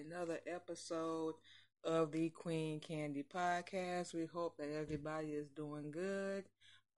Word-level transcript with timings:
another 0.00 0.38
episode 0.46 1.34
of 1.84 2.12
the 2.12 2.30
Queen 2.30 2.80
Candy 2.80 3.22
Podcast. 3.22 4.14
We 4.14 4.26
hope 4.26 4.56
that 4.58 4.68
everybody 4.78 5.28
is 5.28 5.48
doing 5.48 5.90
good. 5.90 6.44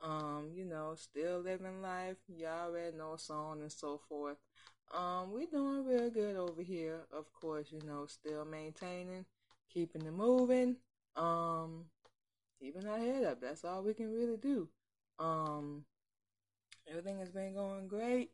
Um, 0.01 0.51
you 0.55 0.65
know, 0.65 0.95
still 0.97 1.41
living 1.41 1.81
life. 1.81 2.17
Y'all 2.29 2.69
already 2.69 2.97
know, 2.97 3.17
so 3.17 3.35
on 3.35 3.61
and 3.61 3.73
so 3.73 4.01
forth. 4.09 4.37
Um, 4.93 5.33
we 5.33 5.47
doing 5.47 5.85
real 5.87 6.11
good 6.11 6.37
over 6.37 6.63
here. 6.63 7.01
Of 7.13 7.33
course, 7.33 7.69
you 7.71 7.81
know, 7.87 8.07
still 8.07 8.45
maintaining, 8.45 9.25
keeping 9.73 10.03
it 10.07 10.13
moving. 10.13 10.77
Um, 11.17 11.87
keeping 12.61 12.87
our 12.87 12.99
head 12.99 13.25
up. 13.25 13.41
That's 13.41 13.65
all 13.65 13.83
we 13.83 13.95
can 13.95 14.13
really 14.13 14.37
do. 14.37 14.69
Um, 15.19 15.85
everything 16.89 17.19
has 17.19 17.31
been 17.31 17.55
going 17.55 17.89
great. 17.89 18.31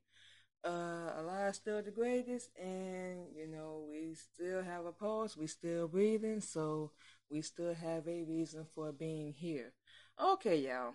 Uh, 0.64 1.12
Allah 1.16 1.48
is 1.48 1.56
still 1.56 1.82
the 1.82 1.90
greatest, 1.90 2.50
and 2.58 3.26
you 3.34 3.46
know 3.46 3.86
we 3.90 4.14
still 4.14 4.62
have 4.62 4.86
a 4.86 4.92
pulse. 4.92 5.36
We 5.36 5.46
still 5.46 5.88
breathing, 5.88 6.40
so 6.40 6.92
we 7.30 7.42
still 7.42 7.74
have 7.74 8.06
a 8.08 8.22
reason 8.24 8.66
for 8.74 8.92
being 8.92 9.32
here. 9.32 9.72
Okay, 10.20 10.56
y'all. 10.68 10.94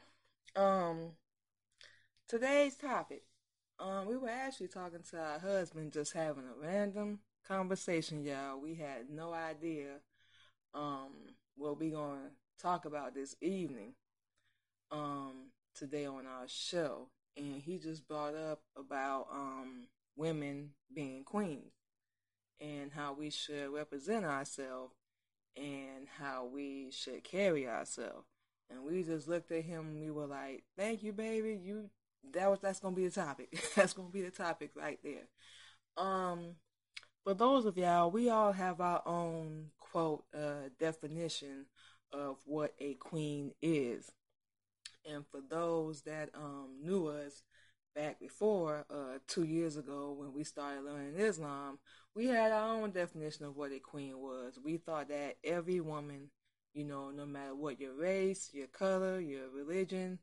Um, 0.56 1.14
today's 2.28 2.76
topic. 2.76 3.24
Um, 3.80 4.06
we 4.08 4.18
were 4.18 4.30
actually 4.30 4.68
talking 4.68 5.04
to 5.12 5.18
our 5.20 5.40
husband, 5.40 5.94
just 5.94 6.14
having 6.14 6.44
a 6.44 6.68
random 6.68 7.20
conversation, 7.48 8.24
y'all. 8.24 8.60
We 8.62 8.76
had 8.76 9.10
no 9.10 9.34
idea 9.34 10.00
um 10.74 11.12
what 11.56 11.80
we 11.80 11.92
gonna 11.92 12.32
talk 12.62 12.86
about 12.86 13.14
this 13.14 13.36
evening. 13.42 13.94
Um, 14.92 15.52
today 15.76 16.06
on 16.06 16.26
our 16.28 16.48
show, 16.48 17.10
and 17.38 17.62
he 17.62 17.78
just 17.78 18.08
brought 18.08 18.36
up 18.36 18.62
about 18.78 19.28
um, 19.32 19.88
women 20.16 20.72
being 20.94 21.24
queens 21.24 21.74
and 22.60 22.92
how 22.92 23.14
we 23.14 23.30
should 23.30 23.70
represent 23.74 24.26
ourselves 24.26 24.94
and 25.56 26.08
how 26.20 26.50
we 26.52 26.90
should 26.92 27.24
carry 27.24 27.68
ourselves. 27.68 28.28
And 28.70 28.84
we 28.84 29.04
just 29.04 29.28
looked 29.28 29.52
at 29.52 29.64
him 29.64 29.88
and 29.88 30.02
we 30.02 30.12
were 30.12 30.26
like, 30.26 30.64
"Thank 30.78 31.04
you, 31.04 31.14
baby. 31.14 31.60
You 31.64 31.90
that 32.32 32.50
was 32.50 32.60
that's 32.60 32.80
gonna 32.80 32.96
be 32.96 33.08
the 33.08 33.14
topic. 33.14 33.64
that's 33.76 33.94
gonna 33.94 34.10
be 34.10 34.22
the 34.22 34.32
topic 34.32 34.72
right 34.76 35.00
there." 35.04 35.28
Um, 35.98 36.56
for 37.24 37.34
those 37.34 37.66
of 37.66 37.78
y'all, 37.78 38.10
we 38.10 38.30
all 38.30 38.52
have 38.52 38.82
our 38.82 39.02
own 39.06 39.72
quote 39.80 40.24
uh, 40.36 40.70
definition 40.80 41.66
of 42.12 42.38
what 42.46 42.74
a 42.80 42.96
queen 42.96 43.54
is. 43.62 44.12
And 45.10 45.26
for 45.28 45.42
those 45.50 46.02
that 46.02 46.30
um, 46.34 46.70
knew 46.82 47.08
us 47.08 47.44
back 47.96 48.20
before, 48.20 48.86
uh, 48.90 49.20
two 49.28 49.44
years 49.44 49.78
ago 49.78 50.16
when 50.18 50.34
we 50.34 50.44
started 50.44 50.84
learning 50.84 51.16
Islam, 51.18 51.80
we 52.16 52.28
had 52.28 52.52
our 52.52 52.76
own 52.76 52.92
definition 52.92 53.46
of 53.46 53.56
what 53.56 53.72
a 53.72 53.80
queen 53.80 54.18
was. 54.18 54.60
We 54.64 54.78
thought 54.78 55.10
that 55.10 55.38
every 55.44 55.80
woman, 55.80 56.30
you 56.74 56.86
know, 56.86 57.12
no 57.12 57.26
matter 57.26 57.56
what 57.56 57.80
your 57.80 57.94
race, 57.94 58.50
your 58.54 58.68
color, 58.68 59.20
your 59.20 59.50
religion, 59.50 60.20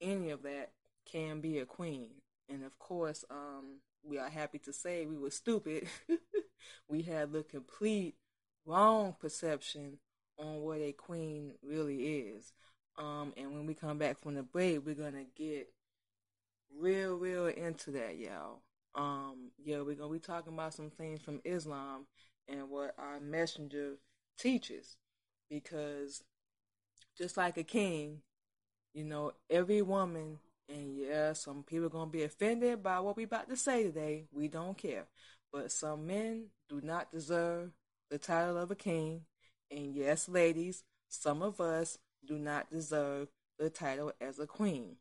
any 0.00 0.30
of 0.30 0.42
that, 0.42 0.72
can 1.10 1.40
be 1.40 1.58
a 1.58 1.66
queen. 1.66 2.10
And 2.48 2.64
of 2.64 2.78
course, 2.78 3.24
um, 3.30 3.80
we 4.02 4.18
are 4.18 4.28
happy 4.28 4.58
to 4.60 4.72
say 4.72 5.06
we 5.06 5.18
were 5.18 5.30
stupid. 5.30 5.88
we 6.88 7.02
had 7.02 7.32
the 7.32 7.42
complete 7.42 8.16
wrong 8.66 9.14
perception 9.18 9.98
on 10.38 10.60
what 10.60 10.80
a 10.80 10.92
queen 10.92 11.52
really 11.62 12.06
is. 12.06 12.52
Um, 12.96 13.32
and 13.36 13.52
when 13.52 13.66
we 13.66 13.74
come 13.74 13.98
back 13.98 14.18
from 14.20 14.34
the 14.34 14.42
break, 14.42 14.84
we're 14.84 14.94
gonna 14.94 15.24
get 15.36 15.68
real, 16.78 17.16
real 17.16 17.46
into 17.46 17.90
that, 17.92 18.16
y'all. 18.16 18.62
Um, 18.94 19.50
yeah, 19.58 19.80
we're 19.80 19.96
gonna 19.96 20.12
be 20.12 20.20
talking 20.20 20.52
about 20.52 20.74
some 20.74 20.90
things 20.90 21.20
from 21.20 21.40
Islam 21.44 22.06
and 22.48 22.70
what 22.70 22.94
our 22.98 23.18
messenger 23.20 23.94
teaches, 24.38 24.96
because 25.50 26.22
just 27.18 27.36
like 27.36 27.56
a 27.56 27.64
king, 27.64 28.22
you 28.92 29.04
know, 29.04 29.32
every 29.50 29.82
woman, 29.82 30.38
and 30.68 30.96
yeah, 30.96 31.32
some 31.32 31.64
people 31.64 31.86
are 31.86 31.90
gonna 31.90 32.10
be 32.10 32.22
offended 32.22 32.82
by 32.82 33.00
what 33.00 33.16
we 33.16 33.24
about 33.24 33.48
to 33.48 33.56
say 33.56 33.82
today. 33.82 34.26
We 34.32 34.46
don't 34.48 34.78
care, 34.78 35.06
but 35.52 35.72
some 35.72 36.06
men 36.06 36.46
do 36.68 36.80
not 36.80 37.10
deserve 37.10 37.72
the 38.10 38.18
title 38.18 38.58
of 38.58 38.70
a 38.70 38.76
king, 38.76 39.22
and 39.70 39.94
yes, 39.94 40.28
ladies, 40.28 40.84
some 41.08 41.42
of 41.42 41.60
us 41.60 41.98
do 42.26 42.38
not 42.38 42.70
deserve 42.70 43.28
the 43.58 43.70
title 43.70 44.12
as 44.20 44.38
a 44.38 44.46
queen. 44.46 44.96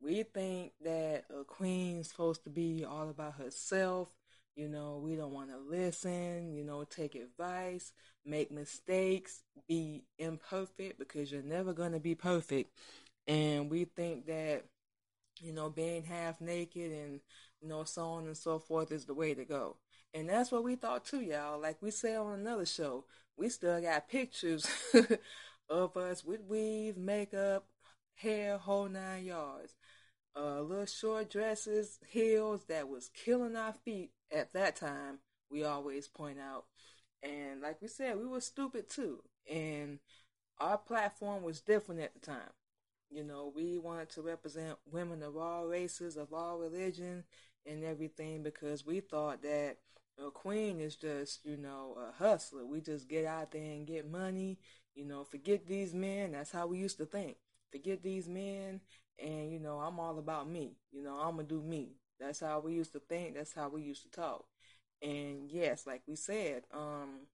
We 0.00 0.22
think 0.22 0.72
that 0.84 1.24
a 1.30 1.44
queen's 1.44 2.10
supposed 2.10 2.44
to 2.44 2.50
be 2.50 2.84
all 2.84 3.08
about 3.08 3.34
herself. 3.34 4.08
You 4.54 4.68
know, 4.68 5.00
we 5.02 5.16
don't 5.16 5.32
want 5.32 5.50
to 5.50 5.58
listen, 5.58 6.52
you 6.52 6.64
know, 6.64 6.84
take 6.84 7.14
advice, 7.14 7.92
make 8.24 8.50
mistakes, 8.50 9.42
be 9.68 10.04
imperfect 10.18 10.98
because 10.98 11.30
you're 11.30 11.42
never 11.42 11.72
going 11.72 11.92
to 11.92 12.00
be 12.00 12.14
perfect. 12.14 12.72
And 13.26 13.70
we 13.70 13.84
think 13.84 14.26
that, 14.26 14.64
you 15.40 15.52
know, 15.52 15.70
being 15.70 16.04
half 16.04 16.40
naked 16.40 16.90
and, 16.92 17.20
you 17.60 17.68
know, 17.68 17.84
so 17.84 18.04
on 18.06 18.26
and 18.26 18.36
so 18.36 18.58
forth 18.58 18.90
is 18.92 19.04
the 19.06 19.14
way 19.14 19.34
to 19.34 19.44
go. 19.44 19.76
And 20.14 20.28
that's 20.28 20.50
what 20.50 20.64
we 20.64 20.76
thought 20.76 21.04
too, 21.04 21.20
y'all. 21.20 21.60
Like 21.60 21.82
we 21.82 21.90
said 21.90 22.16
on 22.16 22.38
another 22.40 22.66
show, 22.66 23.04
we 23.36 23.48
still 23.48 23.80
got 23.80 24.08
pictures 24.08 24.66
of 25.68 25.96
us 25.96 26.24
with 26.24 26.40
weave, 26.42 26.96
makeup, 26.96 27.66
hair, 28.14 28.58
whole 28.58 28.88
nine 28.88 29.24
yards. 29.24 29.74
Uh, 30.36 30.60
little 30.60 30.86
short 30.86 31.30
dresses, 31.30 31.98
heels 32.08 32.64
that 32.68 32.88
was 32.88 33.10
killing 33.24 33.56
our 33.56 33.72
feet 33.84 34.10
at 34.32 34.52
that 34.52 34.76
time. 34.76 35.18
We 35.50 35.64
always 35.64 36.06
point 36.06 36.38
out, 36.38 36.66
and 37.22 37.60
like 37.60 37.80
we 37.80 37.88
said, 37.88 38.18
we 38.18 38.26
were 38.26 38.40
stupid 38.40 38.88
too. 38.88 39.22
And 39.50 39.98
our 40.60 40.78
platform 40.78 41.42
was 41.42 41.60
different 41.60 42.02
at 42.02 42.14
the 42.14 42.20
time. 42.20 42.50
You 43.10 43.24
know, 43.24 43.52
we 43.54 43.78
wanted 43.78 44.10
to 44.10 44.22
represent 44.22 44.76
women 44.90 45.22
of 45.22 45.36
all 45.36 45.66
races, 45.66 46.16
of 46.16 46.32
all 46.32 46.58
religion, 46.58 47.24
and 47.66 47.82
everything 47.84 48.42
because 48.42 48.84
we 48.84 49.00
thought 49.00 49.42
that 49.42 49.78
a 50.24 50.30
queen 50.30 50.80
is 50.80 50.96
just, 50.96 51.44
you 51.44 51.56
know, 51.56 51.96
a 51.98 52.12
hustler. 52.22 52.66
We 52.66 52.80
just 52.80 53.08
get 53.08 53.24
out 53.24 53.52
there 53.52 53.62
and 53.62 53.86
get 53.86 54.10
money 54.10 54.58
you 54.94 55.04
know, 55.04 55.22
forget 55.22 55.64
these 55.64 55.94
men. 55.94 56.32
That's 56.32 56.50
how 56.50 56.66
we 56.66 56.78
used 56.78 56.98
to 56.98 57.06
think. 57.06 57.36
Forget 57.70 58.02
these 58.02 58.28
men, 58.28 58.80
and 59.16 59.52
you 59.52 59.60
know, 59.60 59.78
I'm 59.78 60.00
all 60.00 60.18
about 60.18 60.50
me. 60.50 60.72
You 60.90 61.04
know, 61.04 61.14
I'm 61.14 61.36
gonna 61.36 61.44
do 61.44 61.62
me. 61.62 61.92
That's 62.18 62.40
how 62.40 62.58
we 62.58 62.72
used 62.74 62.92
to 62.94 62.98
think. 62.98 63.36
That's 63.36 63.54
how 63.54 63.68
we 63.68 63.82
used 63.82 64.02
to 64.02 64.10
talk. 64.10 64.44
And 65.00 65.48
yes, 65.52 65.86
like 65.86 66.02
we 66.08 66.16
said, 66.16 66.64
um, 66.74 67.28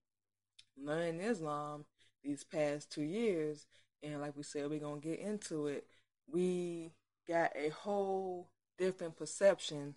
learning 0.77 1.21
Islam 1.21 1.85
these 2.23 2.43
past 2.43 2.91
two 2.91 3.03
years, 3.03 3.65
and 4.03 4.21
like 4.21 4.35
we 4.35 4.43
said, 4.43 4.69
we're 4.69 4.79
gonna 4.79 4.99
get 5.01 5.19
into 5.19 5.67
it. 5.67 5.87
We 6.27 6.93
got 7.27 7.51
a 7.55 7.69
whole 7.69 8.49
different 8.77 9.17
perception 9.17 9.95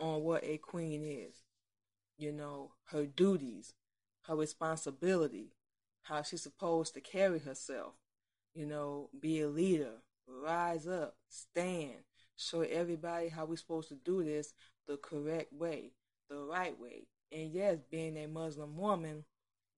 on 0.00 0.22
what 0.22 0.44
a 0.44 0.58
queen 0.58 1.02
is. 1.04 1.34
You 2.22 2.30
know, 2.30 2.70
her 2.92 3.04
duties, 3.04 3.74
her 4.28 4.36
responsibility, 4.36 5.56
how 6.04 6.22
she's 6.22 6.44
supposed 6.44 6.94
to 6.94 7.00
carry 7.00 7.40
herself. 7.40 7.94
You 8.54 8.64
know, 8.66 9.10
be 9.18 9.40
a 9.40 9.48
leader, 9.48 9.94
rise 10.28 10.86
up, 10.86 11.16
stand, 11.28 12.04
show 12.36 12.60
everybody 12.60 13.28
how 13.28 13.46
we're 13.46 13.56
supposed 13.56 13.88
to 13.88 13.96
do 13.96 14.22
this 14.22 14.54
the 14.86 14.98
correct 14.98 15.52
way, 15.52 15.94
the 16.30 16.36
right 16.36 16.78
way. 16.78 17.08
And 17.32 17.50
yes, 17.50 17.78
being 17.90 18.16
a 18.16 18.28
Muslim 18.28 18.76
woman, 18.76 19.24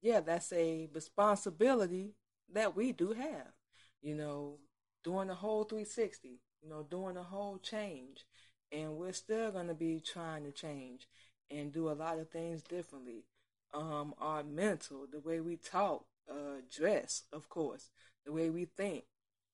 yeah, 0.03 0.21
that's 0.21 0.53
a 0.53 0.91
responsibility 0.93 2.13
that 2.53 2.77
we 2.77 2.93
do 2.93 3.15
have. 3.15 3.55
You 4.03 4.17
know, 4.17 4.59
doing 5.03 5.29
the 5.29 5.35
whole 5.35 5.65
360, 5.65 6.43
you 6.61 6.69
know, 6.69 6.83
doing 6.91 7.15
the 7.15 7.23
whole 7.23 7.57
change. 7.57 8.27
And 8.71 8.97
we're 8.97 9.15
still 9.15 9.51
going 9.51 9.69
to 9.69 9.75
be 9.75 10.03
trying 10.05 10.45
to 10.45 10.53
change 10.53 11.09
and 11.55 11.73
do 11.73 11.91
a 11.91 11.93
lot 11.93 12.19
of 12.19 12.31
things 12.31 12.63
differently. 12.63 13.25
Um, 13.73 14.15
our 14.19 14.43
mental, 14.43 15.07
the 15.11 15.21
way 15.21 15.41
we 15.41 15.57
talk, 15.57 16.05
uh, 16.31 16.61
dress, 16.75 17.23
of 17.33 17.49
course, 17.49 17.91
the 18.25 18.33
way 18.33 18.51
we 18.51 18.67
think, 18.67 19.05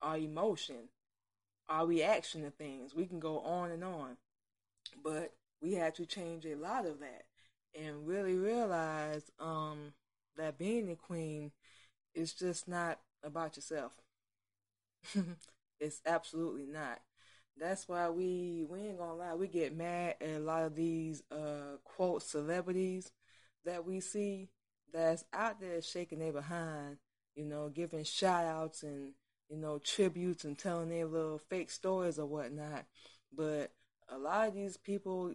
our 0.03 0.19
emotion, 0.19 0.89
our 1.69 1.87
reaction 1.87 2.43
to 2.43 2.51
things. 2.51 2.95
We 2.95 3.07
can 3.07 3.21
go 3.21 3.41
on 3.41 3.71
and 3.71 3.85
on. 3.85 4.17
But 5.03 5.33
we 5.63 5.75
had 5.75 5.95
to 5.97 6.07
change 6.07 6.45
a 6.47 6.55
lot 6.55 6.87
of 6.87 7.01
that 7.01 7.25
and 7.79 8.07
really 8.07 8.35
realize 8.35 9.31
um, 9.39 9.93
that 10.37 10.59
being 10.59 10.91
a 10.91 10.97
queen 10.97 11.53
is 12.15 12.33
just 12.33 12.67
not 12.67 12.99
about 13.23 13.57
yourself. 13.57 13.93
it's 15.81 16.01
absolutely 16.07 16.67
not. 16.67 17.01
That's 17.59 17.89
why 17.89 18.09
we 18.09 18.65
we 18.69 18.81
ain't 18.81 18.99
gonna 18.99 19.15
lie, 19.15 19.35
we 19.35 19.47
get 19.49 19.77
mad 19.77 20.15
at 20.21 20.29
a 20.37 20.39
lot 20.39 20.65
of 20.65 20.75
these 20.75 21.23
uh 21.31 21.77
quote 21.85 22.23
celebrities 22.23 23.13
that 23.65 23.85
we 23.85 24.01
see 24.01 24.49
that's 24.93 25.25
out 25.33 25.61
there 25.61 25.81
shaking 25.83 26.19
their 26.21 26.33
behind, 26.33 26.97
you 27.35 27.45
know, 27.45 27.69
giving 27.69 28.05
shout 28.05 28.45
outs 28.45 28.83
and, 28.83 29.13
you 29.49 29.57
know, 29.57 29.79
tributes 29.79 30.45
and 30.45 30.59
telling 30.59 30.89
their 30.89 31.07
little 31.07 31.39
fake 31.39 31.71
stories 31.71 32.19
or 32.19 32.27
whatnot. 32.27 32.87
But 33.33 33.73
a 34.09 34.19
lot 34.19 34.49
of 34.49 34.55
these 34.55 34.77
people, 34.77 35.35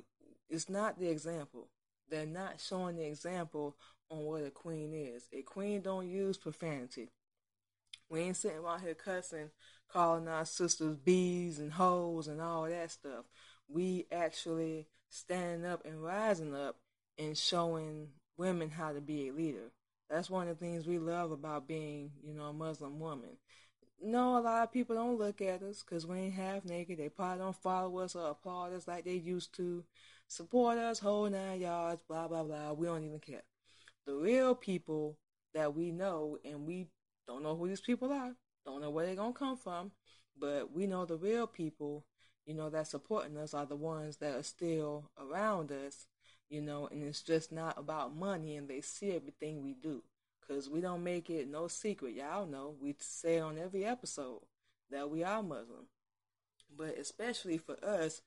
it's 0.49 0.67
not 0.69 0.99
the 0.99 1.09
example. 1.09 1.69
They're 2.09 2.25
not 2.25 2.59
showing 2.59 2.97
the 2.97 3.05
example 3.05 3.77
on 4.09 4.19
what 4.19 4.43
a 4.43 4.51
queen 4.51 4.93
is. 4.93 5.27
A 5.31 5.41
queen 5.43 5.81
don't 5.81 6.09
use 6.09 6.37
profanity. 6.37 7.11
We 8.09 8.21
ain't 8.21 8.37
sitting 8.37 8.59
around 8.59 8.81
here 8.81 8.93
cussing, 8.93 9.49
calling 9.91 10.27
our 10.27 10.45
sisters 10.45 10.95
bees 10.97 11.59
and 11.59 11.73
hoes 11.73 12.27
and 12.27 12.41
all 12.41 12.63
that 12.69 12.91
stuff. 12.91 13.25
We 13.67 14.05
actually 14.11 14.87
standing 15.09 15.65
up 15.65 15.85
and 15.85 16.03
rising 16.03 16.55
up 16.55 16.77
and 17.17 17.37
showing 17.37 18.09
women 18.37 18.69
how 18.69 18.93
to 18.93 19.01
be 19.01 19.27
a 19.27 19.33
leader. 19.33 19.71
That's 20.09 20.29
one 20.29 20.47
of 20.47 20.59
the 20.59 20.65
things 20.65 20.85
we 20.85 20.99
love 20.99 21.31
about 21.31 21.67
being, 21.67 22.11
you 22.23 22.33
know, 22.33 22.45
a 22.45 22.53
Muslim 22.53 22.99
woman. 22.99 23.37
No, 24.01 24.37
a 24.37 24.41
lot 24.41 24.63
of 24.63 24.73
people 24.73 24.95
don't 24.95 25.17
look 25.17 25.41
at 25.41 25.63
us 25.63 25.81
because 25.81 26.05
we 26.05 26.17
ain't 26.19 26.33
half 26.33 26.65
naked. 26.65 26.99
They 26.99 27.09
probably 27.09 27.39
don't 27.39 27.55
follow 27.55 27.97
us 27.99 28.15
or 28.15 28.29
applaud 28.29 28.73
us 28.73 28.87
like 28.87 29.05
they 29.05 29.13
used 29.13 29.55
to. 29.55 29.83
Support 30.27 30.77
us, 30.77 30.99
whole 30.99 31.29
nine 31.29 31.61
yards, 31.61 32.01
blah, 32.07 32.27
blah, 32.27 32.43
blah. 32.43 32.73
We 32.73 32.87
don't 32.87 33.03
even 33.03 33.19
care. 33.19 33.43
The 34.05 34.15
real 34.15 34.53
people 34.53 35.17
that 35.53 35.75
we 35.75 35.91
know, 35.91 36.37
and 36.43 36.65
we 36.65 36.87
don't 37.27 37.43
know 37.43 37.55
who 37.55 37.67
these 37.67 37.81
people 37.81 38.11
are, 38.11 38.33
don't 38.65 38.81
know 38.81 38.89
where 38.89 39.05
they're 39.05 39.15
going 39.15 39.33
to 39.33 39.39
come 39.39 39.57
from, 39.57 39.91
but 40.39 40.71
we 40.73 40.87
know 40.87 41.05
the 41.05 41.17
real 41.17 41.47
people, 41.47 42.05
you 42.45 42.53
know, 42.53 42.69
that 42.69 42.87
supporting 42.87 43.37
us 43.37 43.53
are 43.53 43.65
the 43.65 43.75
ones 43.75 44.17
that 44.17 44.35
are 44.35 44.43
still 44.43 45.09
around 45.17 45.71
us 45.71 46.07
you 46.49 46.61
know, 46.61 46.87
and 46.91 47.03
it's 47.03 47.21
just 47.21 47.51
not 47.51 47.77
about 47.77 48.15
money 48.15 48.55
and 48.55 48.67
they 48.67 48.81
see 48.81 49.11
everything 49.11 49.63
we 49.63 49.73
do. 49.73 50.03
Because 50.39 50.69
we 50.69 50.79
don't 50.79 51.03
make 51.03 51.29
it 51.29 51.49
no 51.49 51.67
secret. 51.67 52.13
Y'all 52.13 52.45
know, 52.45 52.75
we 52.79 52.95
say 52.99 53.39
on 53.39 53.57
every 53.57 53.83
episode 53.83 54.41
that 54.91 55.09
we 55.09 55.23
are 55.23 55.41
Muslim. 55.41 55.87
But 56.77 56.97
especially 56.99 57.57
for 57.57 57.83
us, 57.83 58.21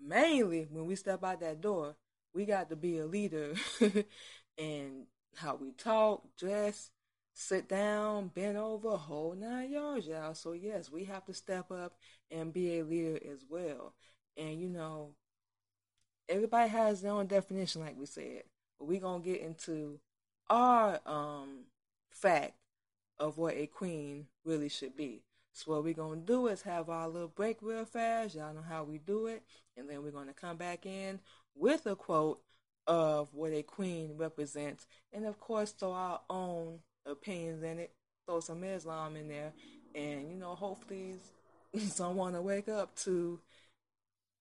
mainly 0.00 0.66
when 0.68 0.86
we 0.86 0.96
step 0.96 1.22
out 1.22 1.40
that 1.40 1.60
door, 1.60 1.94
we 2.34 2.44
got 2.44 2.70
to 2.70 2.76
be 2.76 2.98
a 2.98 3.06
leader 3.06 3.54
and 4.58 5.06
how 5.36 5.54
we 5.54 5.70
talk, 5.70 6.24
dress, 6.36 6.90
sit 7.34 7.68
down, 7.68 8.28
bend 8.28 8.56
over, 8.56 8.96
whole 8.96 9.34
nine 9.34 9.72
yards, 9.72 10.06
y'all. 10.06 10.34
So 10.34 10.52
yes, 10.52 10.90
we 10.90 11.04
have 11.04 11.24
to 11.26 11.34
step 11.34 11.70
up 11.70 11.94
and 12.30 12.52
be 12.52 12.78
a 12.78 12.84
leader 12.84 13.18
as 13.30 13.44
well. 13.48 13.94
And 14.36 14.60
you 14.60 14.68
know, 14.68 15.10
everybody 16.28 16.68
has 16.70 17.02
their 17.02 17.12
own 17.12 17.26
definition, 17.26 17.82
like 17.82 17.98
we 17.98 18.06
said. 18.06 18.44
But 18.78 18.86
we're 18.86 19.00
gonna 19.00 19.22
get 19.22 19.40
into 19.40 19.98
our 20.48 21.00
um 21.06 21.64
fact 22.10 22.54
of 23.18 23.38
what 23.38 23.54
a 23.56 23.66
queen 23.66 24.26
really 24.44 24.68
should 24.68 24.96
be. 24.96 25.22
So 25.52 25.72
what 25.72 25.84
we're 25.84 25.94
gonna 25.94 26.20
do 26.20 26.46
is 26.48 26.62
have 26.62 26.88
our 26.88 27.08
little 27.08 27.28
break 27.28 27.58
real 27.60 27.84
fast. 27.84 28.34
Y'all 28.34 28.54
know 28.54 28.62
how 28.62 28.84
we 28.84 28.98
do 28.98 29.26
it, 29.26 29.42
and 29.76 29.88
then 29.88 30.02
we're 30.02 30.10
gonna 30.10 30.34
come 30.34 30.56
back 30.56 30.86
in 30.86 31.20
with 31.54 31.86
a 31.86 31.96
quote 31.96 32.40
of 32.86 33.32
what 33.32 33.52
a 33.52 33.62
queen 33.62 34.14
represents, 34.16 34.86
and 35.12 35.24
of 35.26 35.40
course 35.40 35.72
throw 35.72 35.92
our 35.92 36.20
own 36.28 36.80
opinions 37.06 37.62
in 37.62 37.78
it. 37.78 37.92
Throw 38.26 38.40
some 38.40 38.64
Islam 38.64 39.16
in 39.16 39.28
there, 39.28 39.52
and 39.94 40.30
you 40.30 40.36
know, 40.36 40.54
hopefully 40.54 41.16
someone 41.78 42.32
to 42.32 42.42
wake 42.42 42.68
up 42.68 42.94
to 43.00 43.38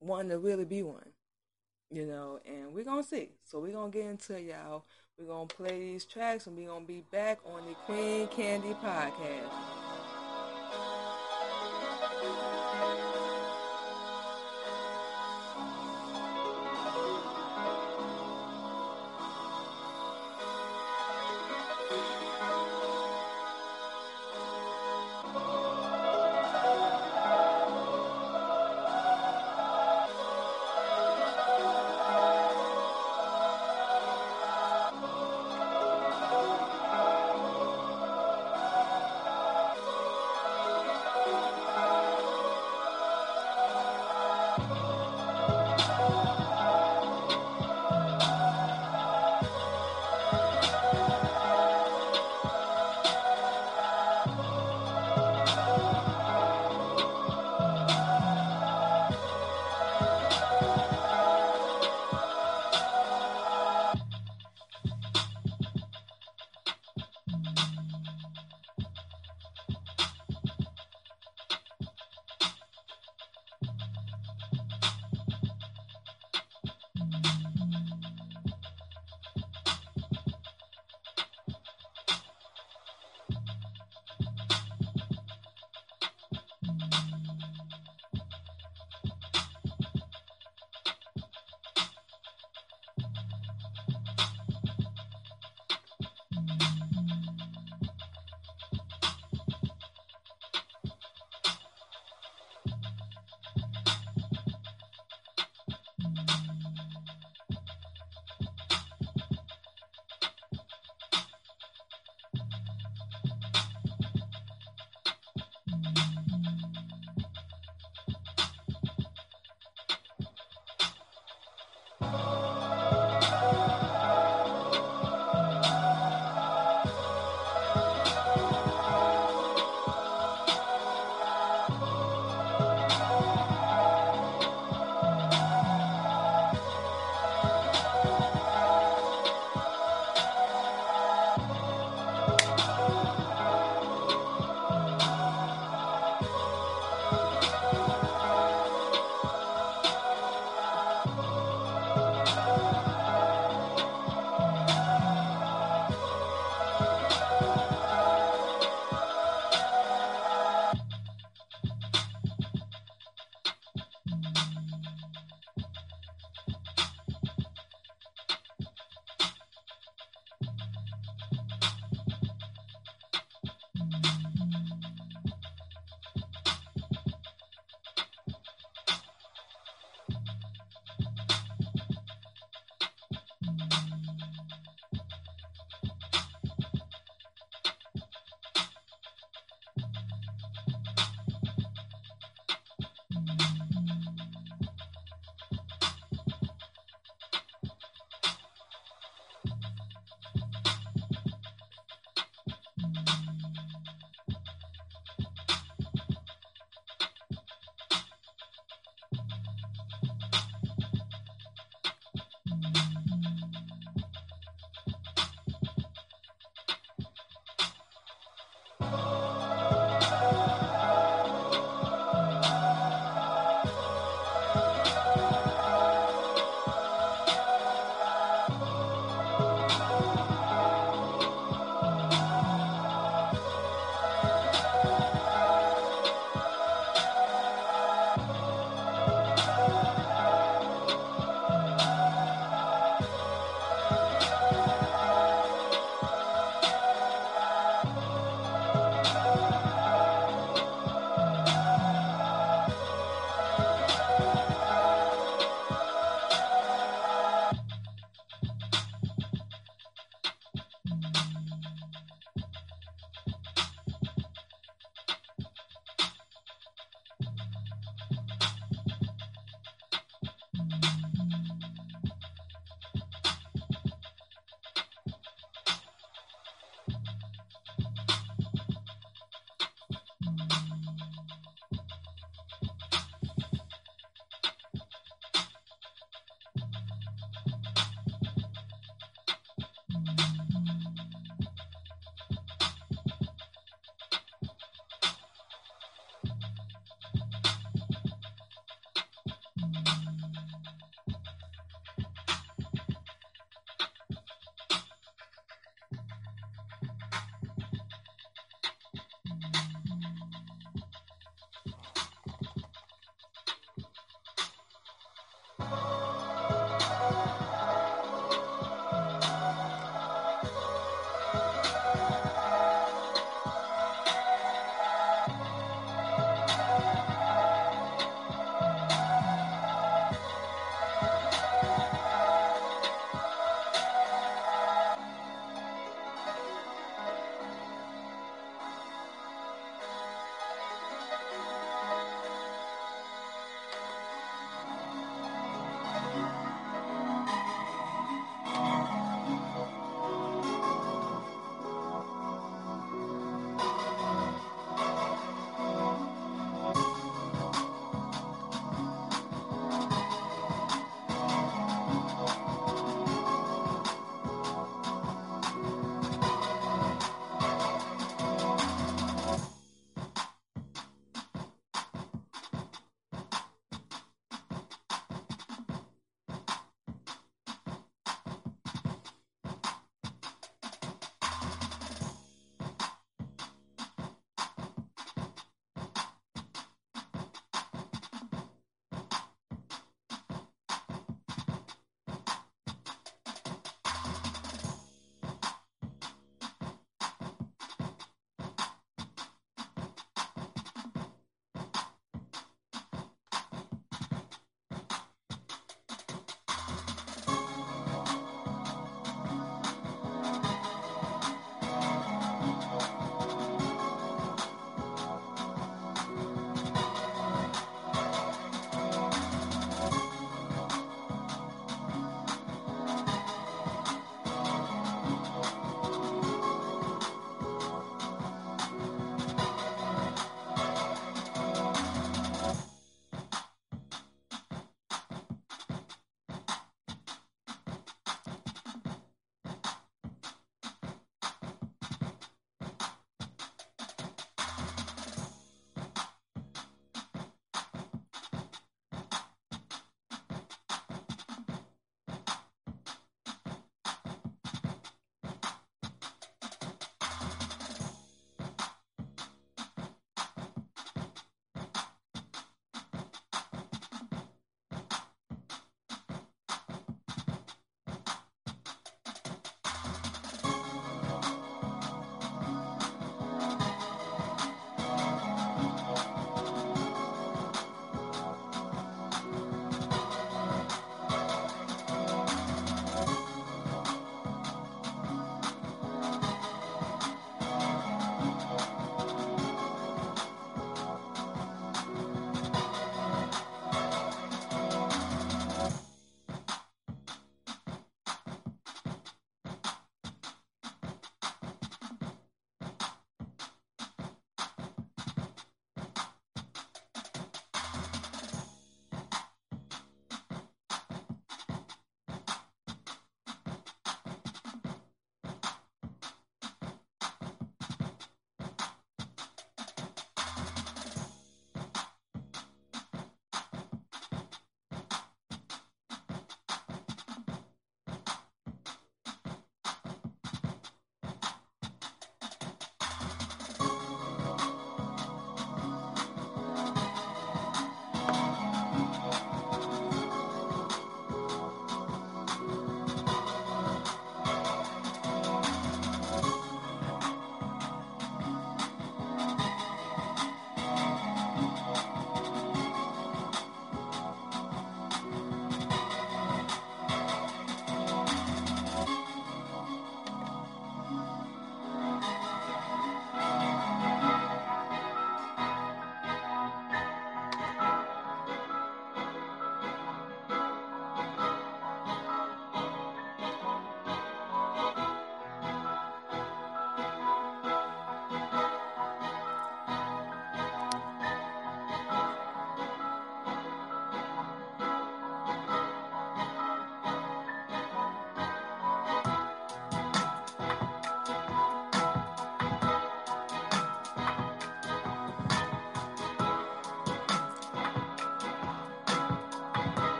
wanting 0.00 0.30
to 0.30 0.38
really 0.38 0.64
be 0.64 0.82
one 0.82 1.12
you 1.92 2.06
know, 2.06 2.40
and 2.46 2.72
we're 2.72 2.84
gonna 2.84 3.02
see. 3.02 3.28
So 3.44 3.60
we're 3.60 3.72
gonna 3.72 3.90
get 3.90 4.06
into 4.06 4.40
y'all. 4.40 4.84
We're 5.18 5.26
gonna 5.26 5.46
play 5.46 5.78
these 5.78 6.06
tracks 6.06 6.46
and 6.46 6.56
we're 6.56 6.68
gonna 6.68 6.86
be 6.86 7.04
back 7.10 7.38
on 7.44 7.66
the 7.66 7.74
Queen 7.74 8.26
Candy 8.28 8.74
podcast. 8.82 9.81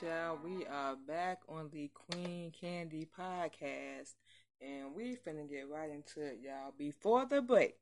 Y'all. 0.00 0.38
We 0.42 0.64
are 0.66 0.96
back 0.96 1.40
on 1.48 1.68
the 1.70 1.90
Queen 1.92 2.52
Candy 2.58 3.06
podcast, 3.18 4.14
and 4.60 4.94
we 4.94 5.16
finna 5.16 5.48
get 5.50 5.68
right 5.68 5.90
into 5.90 6.20
it, 6.20 6.38
y'all. 6.42 6.72
Before 6.78 7.26
the 7.26 7.42
break, 7.42 7.74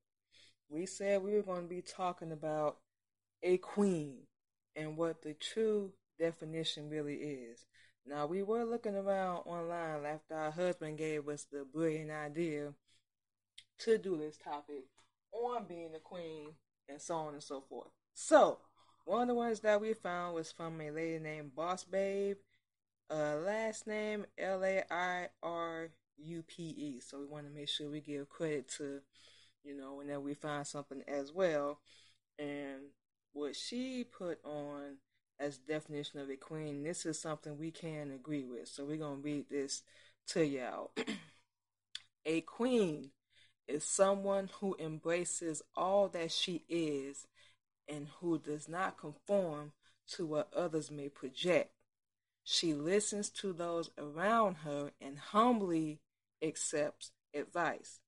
we 0.68 0.86
said 0.86 1.22
we 1.22 1.34
were 1.34 1.42
going 1.42 1.62
to 1.62 1.68
be 1.68 1.82
talking 1.82 2.32
about 2.32 2.78
a 3.42 3.58
queen 3.58 4.22
and 4.74 4.96
what 4.96 5.22
the 5.22 5.34
true 5.34 5.92
definition 6.18 6.88
really 6.88 7.14
is. 7.14 7.64
Now, 8.04 8.26
we 8.26 8.42
were 8.42 8.64
looking 8.64 8.96
around 8.96 9.42
online 9.46 10.04
after 10.04 10.34
our 10.34 10.50
husband 10.50 10.98
gave 10.98 11.28
us 11.28 11.46
the 11.52 11.64
brilliant 11.72 12.10
idea 12.10 12.72
to 13.80 13.98
do 13.98 14.16
this 14.16 14.36
topic 14.36 14.84
on 15.32 15.66
being 15.68 15.90
a 15.94 16.00
queen 16.00 16.54
and 16.88 17.00
so 17.00 17.14
on 17.14 17.34
and 17.34 17.42
so 17.42 17.62
forth. 17.68 17.90
So, 18.14 18.58
one 19.04 19.22
of 19.22 19.28
the 19.28 19.34
ones 19.34 19.60
that 19.60 19.80
we 19.80 19.94
found 19.94 20.34
was 20.34 20.52
from 20.52 20.80
a 20.80 20.90
lady 20.90 21.18
named 21.18 21.54
Boss 21.54 21.84
Babe. 21.84 22.36
Uh, 23.10 23.36
last 23.44 23.86
name 23.86 24.24
L 24.38 24.64
A 24.64 24.84
I 24.90 25.28
R 25.42 25.88
U 26.18 26.42
P 26.42 26.62
E. 26.62 27.00
So 27.00 27.18
we 27.18 27.26
want 27.26 27.46
to 27.46 27.52
make 27.52 27.68
sure 27.68 27.90
we 27.90 28.00
give 28.00 28.28
credit 28.28 28.68
to, 28.78 29.00
you 29.64 29.76
know, 29.76 29.94
whenever 29.94 30.20
we 30.20 30.34
find 30.34 30.66
something 30.66 31.02
as 31.08 31.32
well. 31.32 31.80
And 32.38 32.90
what 33.32 33.56
she 33.56 34.04
put 34.04 34.38
on 34.44 34.98
as 35.38 35.58
definition 35.58 36.20
of 36.20 36.30
a 36.30 36.36
queen, 36.36 36.82
this 36.82 37.06
is 37.06 37.18
something 37.18 37.58
we 37.58 37.70
can 37.70 38.10
agree 38.12 38.44
with. 38.44 38.68
So 38.68 38.84
we're 38.84 38.98
gonna 38.98 39.16
read 39.16 39.46
this 39.50 39.82
to 40.28 40.44
y'all. 40.44 40.92
a 42.26 42.42
queen 42.42 43.10
is 43.66 43.84
someone 43.84 44.50
who 44.60 44.76
embraces 44.78 45.62
all 45.76 46.08
that 46.08 46.30
she 46.30 46.64
is 46.68 47.26
and 47.90 48.08
who 48.20 48.38
does 48.38 48.68
not 48.68 48.98
conform 48.98 49.72
to 50.12 50.26
what 50.26 50.52
others 50.54 50.90
may 50.90 51.08
project. 51.08 51.72
She 52.44 52.74
listens 52.74 53.28
to 53.30 53.52
those 53.52 53.90
around 53.98 54.56
her 54.64 54.92
and 55.00 55.18
humbly 55.18 56.00
accepts 56.42 57.12
advice. 57.34 58.00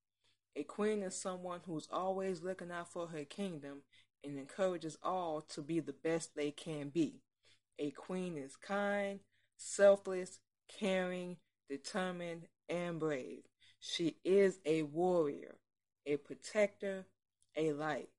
A 0.56 0.64
queen 0.64 1.02
is 1.02 1.20
someone 1.20 1.60
who's 1.66 1.88
always 1.90 2.42
looking 2.42 2.70
out 2.70 2.92
for 2.92 3.08
her 3.08 3.24
kingdom 3.24 3.82
and 4.24 4.38
encourages 4.38 4.98
all 5.02 5.40
to 5.40 5.62
be 5.62 5.80
the 5.80 5.92
best 5.92 6.34
they 6.34 6.50
can 6.50 6.88
be. 6.88 7.22
A 7.78 7.90
queen 7.90 8.36
is 8.36 8.56
kind, 8.56 9.20
selfless, 9.56 10.38
caring, 10.68 11.36
determined, 11.68 12.46
and 12.68 12.98
brave. 13.00 13.42
She 13.80 14.16
is 14.24 14.60
a 14.64 14.82
warrior, 14.82 15.56
a 16.06 16.16
protector, 16.16 17.06
a 17.56 17.72
light. 17.72 18.10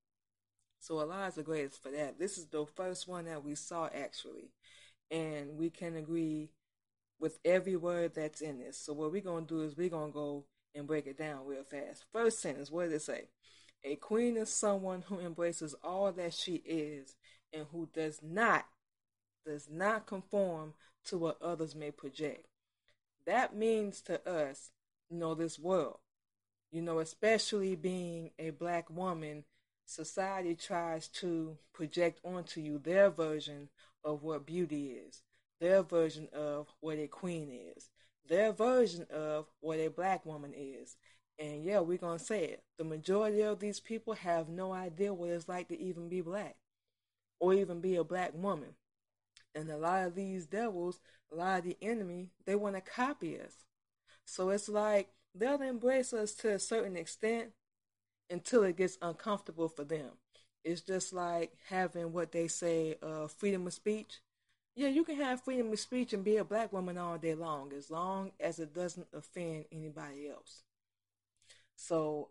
So 0.83 0.99
Allah 0.99 1.27
is 1.27 1.35
the 1.35 1.43
greatest 1.43 1.81
for 1.81 1.91
that. 1.91 2.19
This 2.19 2.37
is 2.37 2.47
the 2.47 2.65
first 2.65 3.07
one 3.07 3.23
that 3.23 3.41
we 3.41 3.55
saw 3.55 3.85
actually. 3.95 4.51
And 5.09 5.57
we 5.57 5.69
can 5.69 5.95
agree 5.95 6.49
with 7.21 7.39
every 7.45 7.77
word 7.77 8.15
that's 8.15 8.41
in 8.41 8.59
this. 8.59 8.77
So 8.79 8.91
what 8.91 9.13
we're 9.13 9.21
to 9.21 9.45
do 9.47 9.61
is 9.61 9.77
we're 9.77 9.89
to 9.89 10.11
go 10.11 10.43
and 10.75 10.85
break 10.85 11.07
it 11.07 11.17
down 11.17 11.45
real 11.45 11.63
fast. 11.63 12.03
First 12.11 12.41
sentence, 12.41 12.69
what 12.69 12.89
does 12.89 12.93
it 12.95 13.01
say? 13.01 13.29
A 13.85 13.95
queen 13.95 14.35
is 14.35 14.49
someone 14.49 15.03
who 15.07 15.21
embraces 15.21 15.73
all 15.85 16.11
that 16.11 16.33
she 16.33 16.55
is 16.65 17.15
and 17.53 17.65
who 17.71 17.87
does 17.93 18.19
not 18.21 18.65
does 19.45 19.69
not 19.71 20.05
conform 20.05 20.73
to 21.05 21.17
what 21.17 21.41
others 21.41 21.75
may 21.75 21.91
project. 21.91 22.45
That 23.25 23.55
means 23.55 24.01
to 24.01 24.29
us, 24.29 24.71
you 25.09 25.17
know, 25.17 25.33
this 25.33 25.57
world, 25.57 25.99
you 26.73 26.81
know, 26.81 26.99
especially 26.99 27.77
being 27.77 28.31
a 28.37 28.49
black 28.49 28.89
woman 28.89 29.45
society 29.85 30.55
tries 30.55 31.07
to 31.07 31.57
project 31.73 32.19
onto 32.23 32.61
you 32.61 32.77
their 32.77 33.09
version 33.09 33.69
of 34.03 34.23
what 34.23 34.45
beauty 34.45 34.97
is, 35.07 35.21
their 35.59 35.83
version 35.83 36.27
of 36.33 36.67
what 36.79 36.97
a 36.97 37.07
queen 37.07 37.49
is, 37.75 37.89
their 38.27 38.51
version 38.51 39.05
of 39.13 39.47
what 39.59 39.79
a 39.79 39.89
black 39.89 40.25
woman 40.25 40.53
is. 40.55 40.95
And 41.39 41.63
yeah, 41.63 41.79
we're 41.79 41.97
going 41.97 42.19
to 42.19 42.23
say 42.23 42.45
it. 42.45 42.63
The 42.77 42.83
majority 42.83 43.41
of 43.41 43.59
these 43.59 43.79
people 43.79 44.13
have 44.13 44.49
no 44.49 44.71
idea 44.71 45.13
what 45.13 45.29
it's 45.29 45.49
like 45.49 45.67
to 45.69 45.79
even 45.79 46.07
be 46.09 46.21
black 46.21 46.55
or 47.39 47.53
even 47.53 47.81
be 47.81 47.95
a 47.95 48.03
black 48.03 48.31
woman. 48.33 48.75
And 49.55 49.69
a 49.69 49.77
lot 49.77 50.05
of 50.05 50.15
these 50.15 50.45
devils, 50.45 50.99
a 51.31 51.35
lot 51.35 51.59
of 51.59 51.65
the 51.65 51.77
enemy, 51.81 52.29
they 52.45 52.55
want 52.55 52.75
to 52.75 52.81
copy 52.81 53.39
us. 53.39 53.53
So 54.25 54.49
it's 54.49 54.69
like 54.69 55.09
they'll 55.35 55.61
embrace 55.61 56.13
us 56.13 56.33
to 56.35 56.53
a 56.53 56.59
certain 56.59 56.95
extent, 56.95 57.51
until 58.33 58.63
it 58.63 58.77
gets 58.77 58.97
uncomfortable 59.01 59.69
for 59.69 59.85
them. 59.85 60.11
It's 60.65 60.81
just 60.81 61.13
like 61.13 61.53
having 61.69 62.13
what 62.13 62.33
they 62.33 62.49
say, 62.49 62.97
uh, 63.03 63.27
freedom 63.27 63.67
of 63.67 63.73
speech. 63.73 64.21
Yeah, 64.75 64.89
you 64.89 65.05
can 65.05 65.17
have 65.17 65.43
freedom 65.43 65.71
of 65.71 65.79
speech 65.79 66.13
and 66.13 66.23
be 66.23 66.37
a 66.37 66.45
black 66.45 66.73
woman 66.73 66.97
all 66.97 67.17
day 67.17 67.35
long, 67.35 67.73
as 67.73 67.91
long 67.91 68.31
as 68.39 68.59
it 68.59 68.73
doesn't 68.73 69.07
offend 69.13 69.65
anybody 69.71 70.29
else. 70.29 70.63
So, 71.75 72.29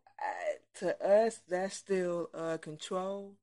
to 0.77 1.05
us, 1.05 1.41
that's 1.49 1.77
still 1.77 2.31
uh, 2.35 2.59
control. 2.59 3.35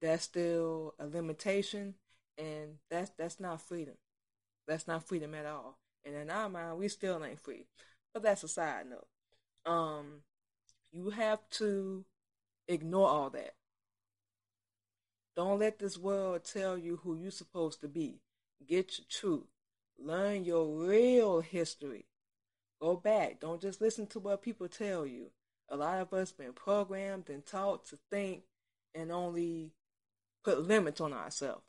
That's 0.00 0.24
still 0.24 0.94
a 0.98 1.06
limitation, 1.06 1.94
and 2.38 2.78
that's 2.90 3.12
that's 3.18 3.40
not 3.40 3.60
freedom. 3.62 3.94
That's 4.66 4.88
not 4.88 5.06
freedom 5.06 5.34
at 5.34 5.46
all. 5.46 5.78
And 6.04 6.16
in 6.16 6.30
our 6.30 6.48
mind, 6.48 6.78
we 6.78 6.88
still 6.88 7.24
ain't 7.24 7.40
free. 7.40 7.66
But 8.14 8.22
that's 8.24 8.44
a 8.44 8.48
side 8.48 8.86
note. 8.90 9.06
Um, 9.72 10.22
you 10.92 11.10
have 11.10 11.40
to 11.50 12.04
ignore 12.68 13.08
all 13.08 13.30
that. 13.30 13.54
Don't 15.34 15.58
let 15.58 15.78
this 15.78 15.96
world 15.96 16.44
tell 16.44 16.76
you 16.76 17.00
who 17.02 17.16
you're 17.16 17.30
supposed 17.30 17.80
to 17.80 17.88
be. 17.88 18.20
Get 18.66 18.98
your 18.98 19.06
truth. 19.08 19.48
Learn 19.98 20.44
your 20.44 20.66
real 20.66 21.40
history. 21.40 22.04
Go 22.80 22.96
back. 22.96 23.40
Don't 23.40 23.60
just 23.60 23.80
listen 23.80 24.06
to 24.08 24.20
what 24.20 24.42
people 24.42 24.68
tell 24.68 25.06
you. 25.06 25.30
A 25.68 25.76
lot 25.76 26.00
of 26.00 26.12
us 26.12 26.32
been 26.32 26.52
programmed 26.52 27.30
and 27.30 27.46
taught 27.46 27.86
to 27.86 27.98
think 28.10 28.42
and 28.94 29.10
only 29.10 29.70
put 30.44 30.66
limits 30.66 31.00
on 31.00 31.14
ourselves. 31.14 31.64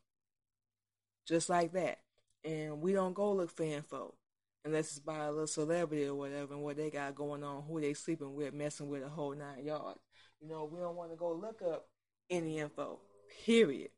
Just 1.25 1.47
like 1.47 1.71
that. 1.73 1.99
And 2.43 2.81
we 2.81 2.91
don't 2.91 3.13
go 3.13 3.31
look 3.31 3.51
for 3.51 3.63
info 3.63 4.15
unless 4.65 4.91
it's 4.91 4.99
by 4.99 5.25
a 5.25 5.31
little 5.31 5.47
celebrity 5.47 6.05
or 6.05 6.15
whatever, 6.15 6.53
and 6.53 6.63
what 6.63 6.77
they 6.77 6.89
got 6.89 7.15
going 7.15 7.43
on, 7.43 7.63
who 7.63 7.81
they 7.81 7.93
sleeping 7.93 8.35
with, 8.35 8.53
messing 8.53 8.89
with 8.89 9.03
a 9.03 9.09
whole 9.09 9.33
nine 9.33 9.65
yards. 9.65 9.99
You 10.41 10.49
know, 10.49 10.69
we 10.71 10.79
don't 10.79 10.95
want 10.95 11.11
to 11.11 11.17
go 11.17 11.33
look 11.33 11.61
up 11.61 11.87
any 12.29 12.59
info. 12.59 12.99
Period. 13.45 13.91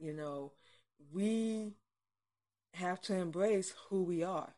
You 0.00 0.12
know, 0.12 0.52
we 1.12 1.74
have 2.74 3.00
to 3.02 3.14
embrace 3.14 3.74
who 3.88 4.04
we 4.04 4.22
are. 4.22 4.54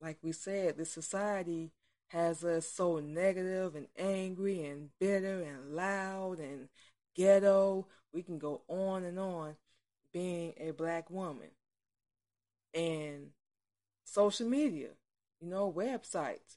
Like 0.00 0.18
we 0.22 0.32
said, 0.32 0.76
the 0.76 0.84
society 0.84 1.72
has 2.08 2.44
us 2.44 2.68
so 2.68 2.98
negative 2.98 3.74
and 3.74 3.88
angry 3.98 4.64
and 4.64 4.90
bitter 5.00 5.42
and 5.42 5.74
loud 5.74 6.38
and 6.38 6.68
ghetto. 7.14 7.86
We 8.12 8.22
can 8.22 8.38
go 8.38 8.62
on 8.68 9.04
and 9.04 9.18
on 9.18 9.56
being 10.12 10.54
a 10.58 10.70
black 10.70 11.10
woman. 11.10 11.50
And 12.74 13.28
social 14.16 14.48
media, 14.48 14.88
you 15.42 15.46
know, 15.46 15.70
websites, 15.70 16.56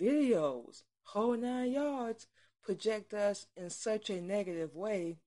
videos, 0.00 0.84
whole 1.02 1.36
nine 1.36 1.72
yards 1.72 2.28
project 2.62 3.12
us 3.12 3.46
in 3.56 3.68
such 3.68 4.10
a 4.10 4.20
negative 4.20 4.76
way, 4.76 5.18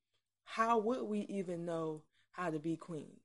how 0.46 0.78
would 0.78 1.04
we 1.04 1.20
even 1.28 1.66
know 1.66 2.04
how 2.32 2.50
to 2.50 2.58
be 2.58 2.78
queens? 2.78 3.20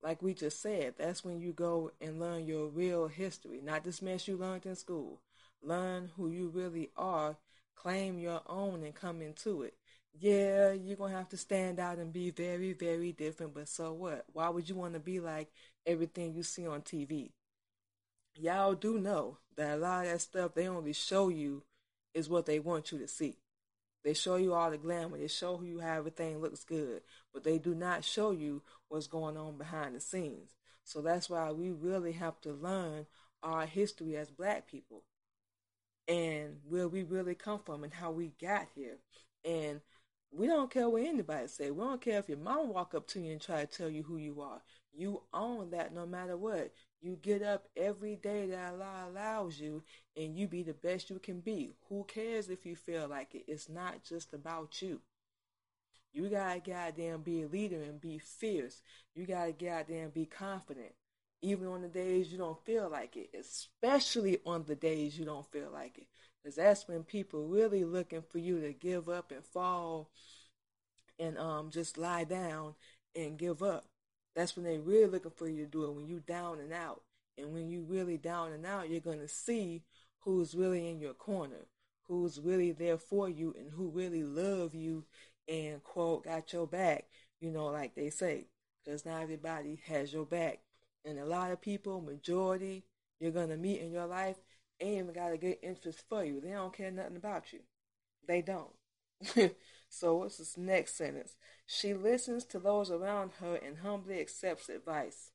Like 0.00 0.22
we 0.22 0.32
just 0.32 0.62
said, 0.62 0.94
that's 0.96 1.24
when 1.24 1.40
you 1.40 1.52
go 1.52 1.90
and 2.00 2.20
learn 2.20 2.46
your 2.46 2.68
real 2.68 3.08
history, 3.08 3.60
not 3.64 3.82
this 3.82 4.00
mess 4.00 4.28
you 4.28 4.36
learned 4.36 4.66
in 4.66 4.76
school. 4.76 5.20
Learn 5.60 6.12
who 6.16 6.28
you 6.28 6.50
really 6.50 6.90
are, 6.96 7.36
claim 7.74 8.20
your 8.20 8.42
own, 8.46 8.84
and 8.84 8.94
come 8.94 9.22
into 9.22 9.62
it. 9.62 9.74
Yeah, 10.16 10.70
you're 10.72 10.96
going 10.96 11.12
to 11.12 11.18
have 11.18 11.28
to 11.30 11.36
stand 11.36 11.80
out 11.80 11.98
and 11.98 12.12
be 12.12 12.30
very, 12.30 12.74
very 12.74 13.10
different, 13.10 13.54
but 13.54 13.68
so 13.68 13.92
what? 13.92 14.24
Why 14.32 14.48
would 14.50 14.68
you 14.68 14.76
want 14.76 14.94
to 14.94 15.00
be 15.00 15.18
like 15.18 15.48
everything 15.84 16.32
you 16.34 16.44
see 16.44 16.66
on 16.68 16.82
TV? 16.82 17.32
Y'all 18.34 18.74
do 18.74 18.98
know 18.98 19.38
that 19.56 19.76
a 19.76 19.80
lot 19.80 20.06
of 20.06 20.12
that 20.12 20.20
stuff 20.20 20.54
they 20.54 20.68
only 20.68 20.92
show 20.92 21.28
you 21.28 21.62
is 22.14 22.28
what 22.28 22.46
they 22.46 22.58
want 22.58 22.92
you 22.92 22.98
to 22.98 23.08
see. 23.08 23.36
They 24.02 24.14
show 24.14 24.36
you 24.36 24.54
all 24.54 24.70
the 24.70 24.78
glamour. 24.78 25.18
They 25.18 25.28
show 25.28 25.60
you 25.62 25.80
how 25.80 25.98
everything 25.98 26.40
looks 26.40 26.64
good, 26.64 27.02
but 27.34 27.44
they 27.44 27.58
do 27.58 27.74
not 27.74 28.04
show 28.04 28.30
you 28.30 28.62
what's 28.88 29.06
going 29.06 29.36
on 29.36 29.58
behind 29.58 29.94
the 29.94 30.00
scenes. 30.00 30.54
So 30.84 31.02
that's 31.02 31.28
why 31.28 31.52
we 31.52 31.70
really 31.70 32.12
have 32.12 32.40
to 32.42 32.52
learn 32.52 33.06
our 33.42 33.66
history 33.66 34.16
as 34.16 34.30
black 34.30 34.66
people 34.66 35.02
and 36.08 36.56
where 36.68 36.88
we 36.88 37.02
really 37.02 37.34
come 37.34 37.60
from 37.64 37.84
and 37.84 37.92
how 37.92 38.10
we 38.10 38.32
got 38.40 38.66
here. 38.74 38.96
And 39.44 39.80
we 40.32 40.46
don't 40.46 40.70
care 40.70 40.88
what 40.88 41.02
anybody 41.02 41.48
say. 41.48 41.70
We 41.70 41.84
don't 41.84 42.00
care 42.00 42.18
if 42.18 42.28
your 42.28 42.38
mom 42.38 42.72
walk 42.72 42.94
up 42.94 43.06
to 43.08 43.20
you 43.20 43.32
and 43.32 43.40
try 43.40 43.64
to 43.64 43.66
tell 43.66 43.88
you 43.90 44.02
who 44.02 44.16
you 44.16 44.40
are. 44.40 44.62
You 44.92 45.22
own 45.32 45.70
that 45.70 45.94
no 45.94 46.06
matter 46.06 46.36
what. 46.36 46.72
You 47.00 47.16
get 47.16 47.42
up 47.42 47.68
every 47.76 48.16
day 48.16 48.46
that 48.48 48.72
Allah 48.74 49.06
allows 49.08 49.58
you 49.58 49.82
and 50.16 50.36
you 50.36 50.46
be 50.46 50.62
the 50.62 50.74
best 50.74 51.10
you 51.10 51.18
can 51.18 51.40
be. 51.40 51.72
Who 51.88 52.04
cares 52.04 52.50
if 52.50 52.66
you 52.66 52.76
feel 52.76 53.08
like 53.08 53.34
it? 53.34 53.44
It's 53.48 53.68
not 53.68 54.04
just 54.04 54.34
about 54.34 54.82
you. 54.82 55.00
You 56.12 56.28
gotta 56.28 56.60
goddamn 56.60 57.22
be 57.22 57.42
a 57.42 57.48
leader 57.48 57.82
and 57.82 58.00
be 58.00 58.18
fierce. 58.18 58.82
You 59.14 59.26
gotta 59.26 59.52
goddamn 59.52 60.10
be 60.10 60.26
confident. 60.26 60.92
Even 61.42 61.68
on 61.68 61.82
the 61.82 61.88
days 61.88 62.30
you 62.30 62.36
don't 62.38 62.62
feel 62.64 62.88
like 62.90 63.16
it, 63.16 63.30
especially 63.38 64.38
on 64.44 64.64
the 64.64 64.74
days 64.74 65.18
you 65.18 65.24
don't 65.24 65.50
feel 65.50 65.70
like 65.72 65.98
it. 65.98 66.06
Because 66.42 66.56
that's 66.56 66.88
when 66.88 67.04
people 67.04 67.46
really 67.46 67.84
looking 67.84 68.22
for 68.22 68.38
you 68.38 68.60
to 68.60 68.72
give 68.72 69.08
up 69.08 69.30
and 69.30 69.44
fall 69.44 70.10
and 71.18 71.38
um 71.38 71.70
just 71.70 71.98
lie 71.98 72.24
down 72.24 72.74
and 73.14 73.38
give 73.38 73.62
up. 73.62 73.84
That's 74.34 74.56
when 74.56 74.64
they 74.64 74.78
really 74.78 75.06
looking 75.06 75.32
for 75.32 75.48
you 75.48 75.64
to 75.64 75.70
do 75.70 75.84
it. 75.84 75.92
When 75.92 76.06
you 76.06 76.20
down 76.20 76.60
and 76.60 76.72
out. 76.72 77.02
And 77.38 77.52
when 77.52 77.68
you 77.68 77.82
really 77.88 78.18
down 78.18 78.52
and 78.52 78.66
out, 78.66 78.90
you're 78.90 79.00
gonna 79.00 79.28
see 79.28 79.82
who's 80.20 80.54
really 80.54 80.88
in 80.88 81.00
your 81.00 81.14
corner, 81.14 81.66
who's 82.08 82.40
really 82.40 82.72
there 82.72 82.98
for 82.98 83.28
you 83.28 83.54
and 83.58 83.70
who 83.70 83.88
really 83.88 84.22
love 84.22 84.74
you 84.74 85.04
and 85.48 85.82
quote 85.82 86.24
got 86.24 86.52
your 86.52 86.66
back, 86.66 87.06
you 87.40 87.50
know, 87.50 87.66
like 87.66 87.94
they 87.94 88.10
say. 88.10 88.46
Because 88.84 89.06
not 89.06 89.22
everybody 89.22 89.80
has 89.86 90.12
your 90.12 90.26
back. 90.26 90.60
And 91.04 91.18
a 91.18 91.24
lot 91.24 91.50
of 91.50 91.60
people, 91.60 92.00
majority, 92.00 92.84
you're 93.20 93.30
gonna 93.30 93.56
meet 93.56 93.80
in 93.80 93.90
your 93.90 94.06
life 94.06 94.36
ain't 94.80 94.98
even 94.98 95.12
got 95.12 95.32
a 95.32 95.36
good 95.36 95.58
interest 95.62 96.02
for 96.08 96.24
you. 96.24 96.40
They 96.40 96.50
don't 96.50 96.74
care 96.74 96.90
nothing 96.90 97.16
about 97.16 97.52
you. 97.52 97.60
They 98.26 98.42
don't. 98.42 98.70
so 99.88 100.16
what's 100.16 100.38
this 100.38 100.56
next 100.56 100.96
sentence? 100.96 101.36
She 101.66 101.94
listens 101.94 102.44
to 102.46 102.58
those 102.58 102.90
around 102.90 103.32
her 103.40 103.56
and 103.56 103.78
humbly 103.78 104.20
accepts 104.20 104.68
advice. 104.68 105.30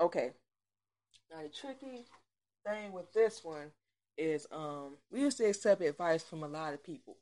Okay. 0.00 0.30
Now 1.30 1.42
the 1.42 1.48
tricky 1.48 2.04
thing 2.66 2.92
with 2.92 3.12
this 3.12 3.42
one 3.42 3.72
is 4.18 4.46
um 4.52 4.96
we 5.10 5.20
used 5.20 5.38
to 5.38 5.46
accept 5.46 5.80
advice 5.80 6.22
from 6.22 6.42
a 6.42 6.48
lot 6.48 6.74
of 6.74 6.84
people. 6.84 7.16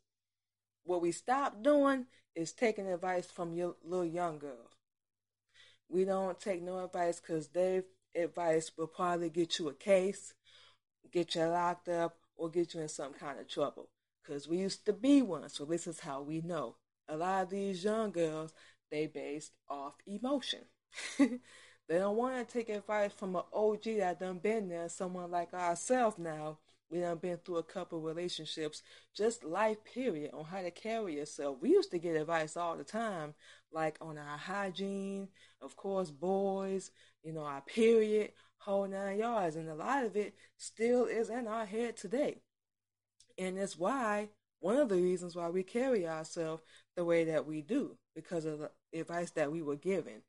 What 0.83 1.01
we 1.01 1.11
stopped 1.11 1.63
doing 1.63 2.07
is 2.35 2.53
taking 2.53 2.87
advice 2.87 3.27
from 3.27 3.53
your 3.53 3.75
little 3.83 4.05
young 4.05 4.39
girls. 4.39 4.75
We 5.89 6.05
don't 6.05 6.39
take 6.39 6.61
no 6.61 6.83
advice 6.83 7.19
because 7.19 7.49
their 7.49 7.83
advice 8.15 8.71
will 8.77 8.87
probably 8.87 9.29
get 9.29 9.59
you 9.59 9.69
a 9.69 9.73
case 9.73 10.33
get 11.11 11.35
you 11.35 11.45
locked 11.45 11.89
up, 11.89 12.17
or 12.35 12.49
get 12.49 12.73
you 12.73 12.81
in 12.81 12.87
some 12.87 13.13
kind 13.13 13.39
of 13.39 13.47
trouble. 13.47 13.89
Because 14.31 14.47
we 14.47 14.59
used 14.59 14.85
to 14.85 14.93
be 14.93 15.21
one, 15.21 15.49
so 15.49 15.65
this 15.65 15.87
is 15.87 15.99
how 15.99 16.21
we 16.21 16.39
know. 16.39 16.77
A 17.09 17.17
lot 17.17 17.43
of 17.43 17.49
these 17.49 17.83
young 17.83 18.11
girls, 18.11 18.53
they 18.89 19.07
based 19.07 19.51
off 19.69 19.95
emotion. 20.07 20.61
they 21.19 21.39
don't 21.89 22.15
want 22.15 22.47
to 22.47 22.53
take 22.53 22.69
advice 22.69 23.11
from 23.11 23.35
an 23.35 23.41
OG 23.51 23.83
that 23.97 24.21
done 24.21 24.39
been 24.39 24.69
there, 24.69 24.87
someone 24.87 25.31
like 25.31 25.53
ourselves 25.53 26.17
now. 26.17 26.59
We 26.89 27.01
done 27.01 27.17
been 27.17 27.39
through 27.39 27.57
a 27.57 27.63
couple 27.63 27.99
relationships, 27.99 28.83
just 29.13 29.43
life 29.43 29.83
period, 29.83 30.31
on 30.33 30.45
how 30.45 30.61
to 30.61 30.71
carry 30.71 31.17
yourself. 31.17 31.57
We 31.59 31.71
used 31.71 31.91
to 31.91 31.99
get 31.99 32.15
advice 32.15 32.55
all 32.55 32.77
the 32.77 32.85
time, 32.85 33.33
like 33.73 33.97
on 33.99 34.17
our 34.17 34.37
hygiene, 34.37 35.27
of 35.61 35.75
course, 35.75 36.09
boys, 36.09 36.91
you 37.21 37.33
know, 37.33 37.43
our 37.43 37.63
period, 37.63 38.31
whole 38.59 38.87
nine 38.87 39.19
yards. 39.19 39.57
And 39.57 39.67
a 39.67 39.75
lot 39.75 40.05
of 40.05 40.15
it 40.15 40.35
still 40.55 41.03
is 41.03 41.29
in 41.29 41.47
our 41.47 41.65
head 41.65 41.97
today. 41.97 42.43
And 43.37 43.57
it's 43.57 43.77
why, 43.77 44.29
one 44.59 44.77
of 44.77 44.89
the 44.89 44.95
reasons 44.95 45.35
why 45.35 45.49
we 45.49 45.63
carry 45.63 46.07
ourselves 46.07 46.63
the 46.95 47.05
way 47.05 47.25
that 47.25 47.45
we 47.45 47.61
do, 47.61 47.97
because 48.15 48.45
of 48.45 48.59
the 48.59 48.99
advice 48.99 49.31
that 49.31 49.51
we 49.51 49.61
were 49.61 49.75
given. 49.75 50.21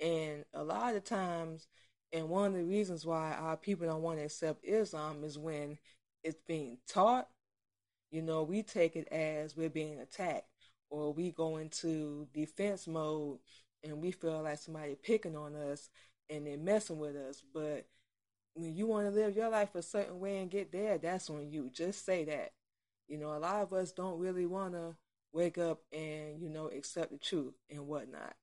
And 0.00 0.44
a 0.54 0.62
lot 0.62 0.94
of 0.94 1.04
times, 1.04 1.66
and 2.12 2.28
one 2.28 2.46
of 2.46 2.54
the 2.54 2.64
reasons 2.64 3.06
why 3.06 3.32
our 3.32 3.56
people 3.56 3.86
don't 3.86 4.02
want 4.02 4.18
to 4.18 4.24
accept 4.24 4.64
Islam 4.64 5.24
is 5.24 5.38
when 5.38 5.78
it's 6.24 6.40
being 6.46 6.78
taught, 6.88 7.28
you 8.10 8.22
know, 8.22 8.42
we 8.42 8.62
take 8.62 8.96
it 8.96 9.08
as 9.08 9.56
we're 9.56 9.70
being 9.70 10.00
attacked 10.00 10.48
or 10.90 11.12
we 11.12 11.30
go 11.30 11.58
into 11.58 12.26
defense 12.34 12.86
mode 12.86 13.38
and 13.84 14.02
we 14.02 14.10
feel 14.10 14.42
like 14.42 14.58
somebody 14.58 14.96
picking 15.00 15.36
on 15.36 15.54
us 15.54 15.88
and 16.28 16.46
they're 16.46 16.58
messing 16.58 16.98
with 16.98 17.16
us. 17.16 17.42
But 17.54 17.86
when 18.54 18.74
you 18.74 18.86
want 18.86 19.06
to 19.06 19.14
live 19.14 19.36
your 19.36 19.50
life 19.50 19.74
a 19.74 19.82
certain 19.82 20.20
way 20.20 20.38
and 20.38 20.50
get 20.50 20.72
there, 20.72 20.98
that's 20.98 21.30
on 21.30 21.50
you. 21.50 21.70
Just 21.72 22.04
say 22.04 22.24
that. 22.24 22.52
You 23.08 23.18
know, 23.18 23.34
a 23.36 23.38
lot 23.38 23.62
of 23.62 23.72
us 23.72 23.92
don't 23.92 24.18
really 24.18 24.46
want 24.46 24.74
to 24.74 24.96
wake 25.32 25.58
up 25.58 25.80
and, 25.92 26.40
you 26.40 26.48
know, 26.48 26.68
accept 26.68 27.10
the 27.12 27.18
truth 27.18 27.54
and 27.70 27.86
whatnot. 27.86 28.34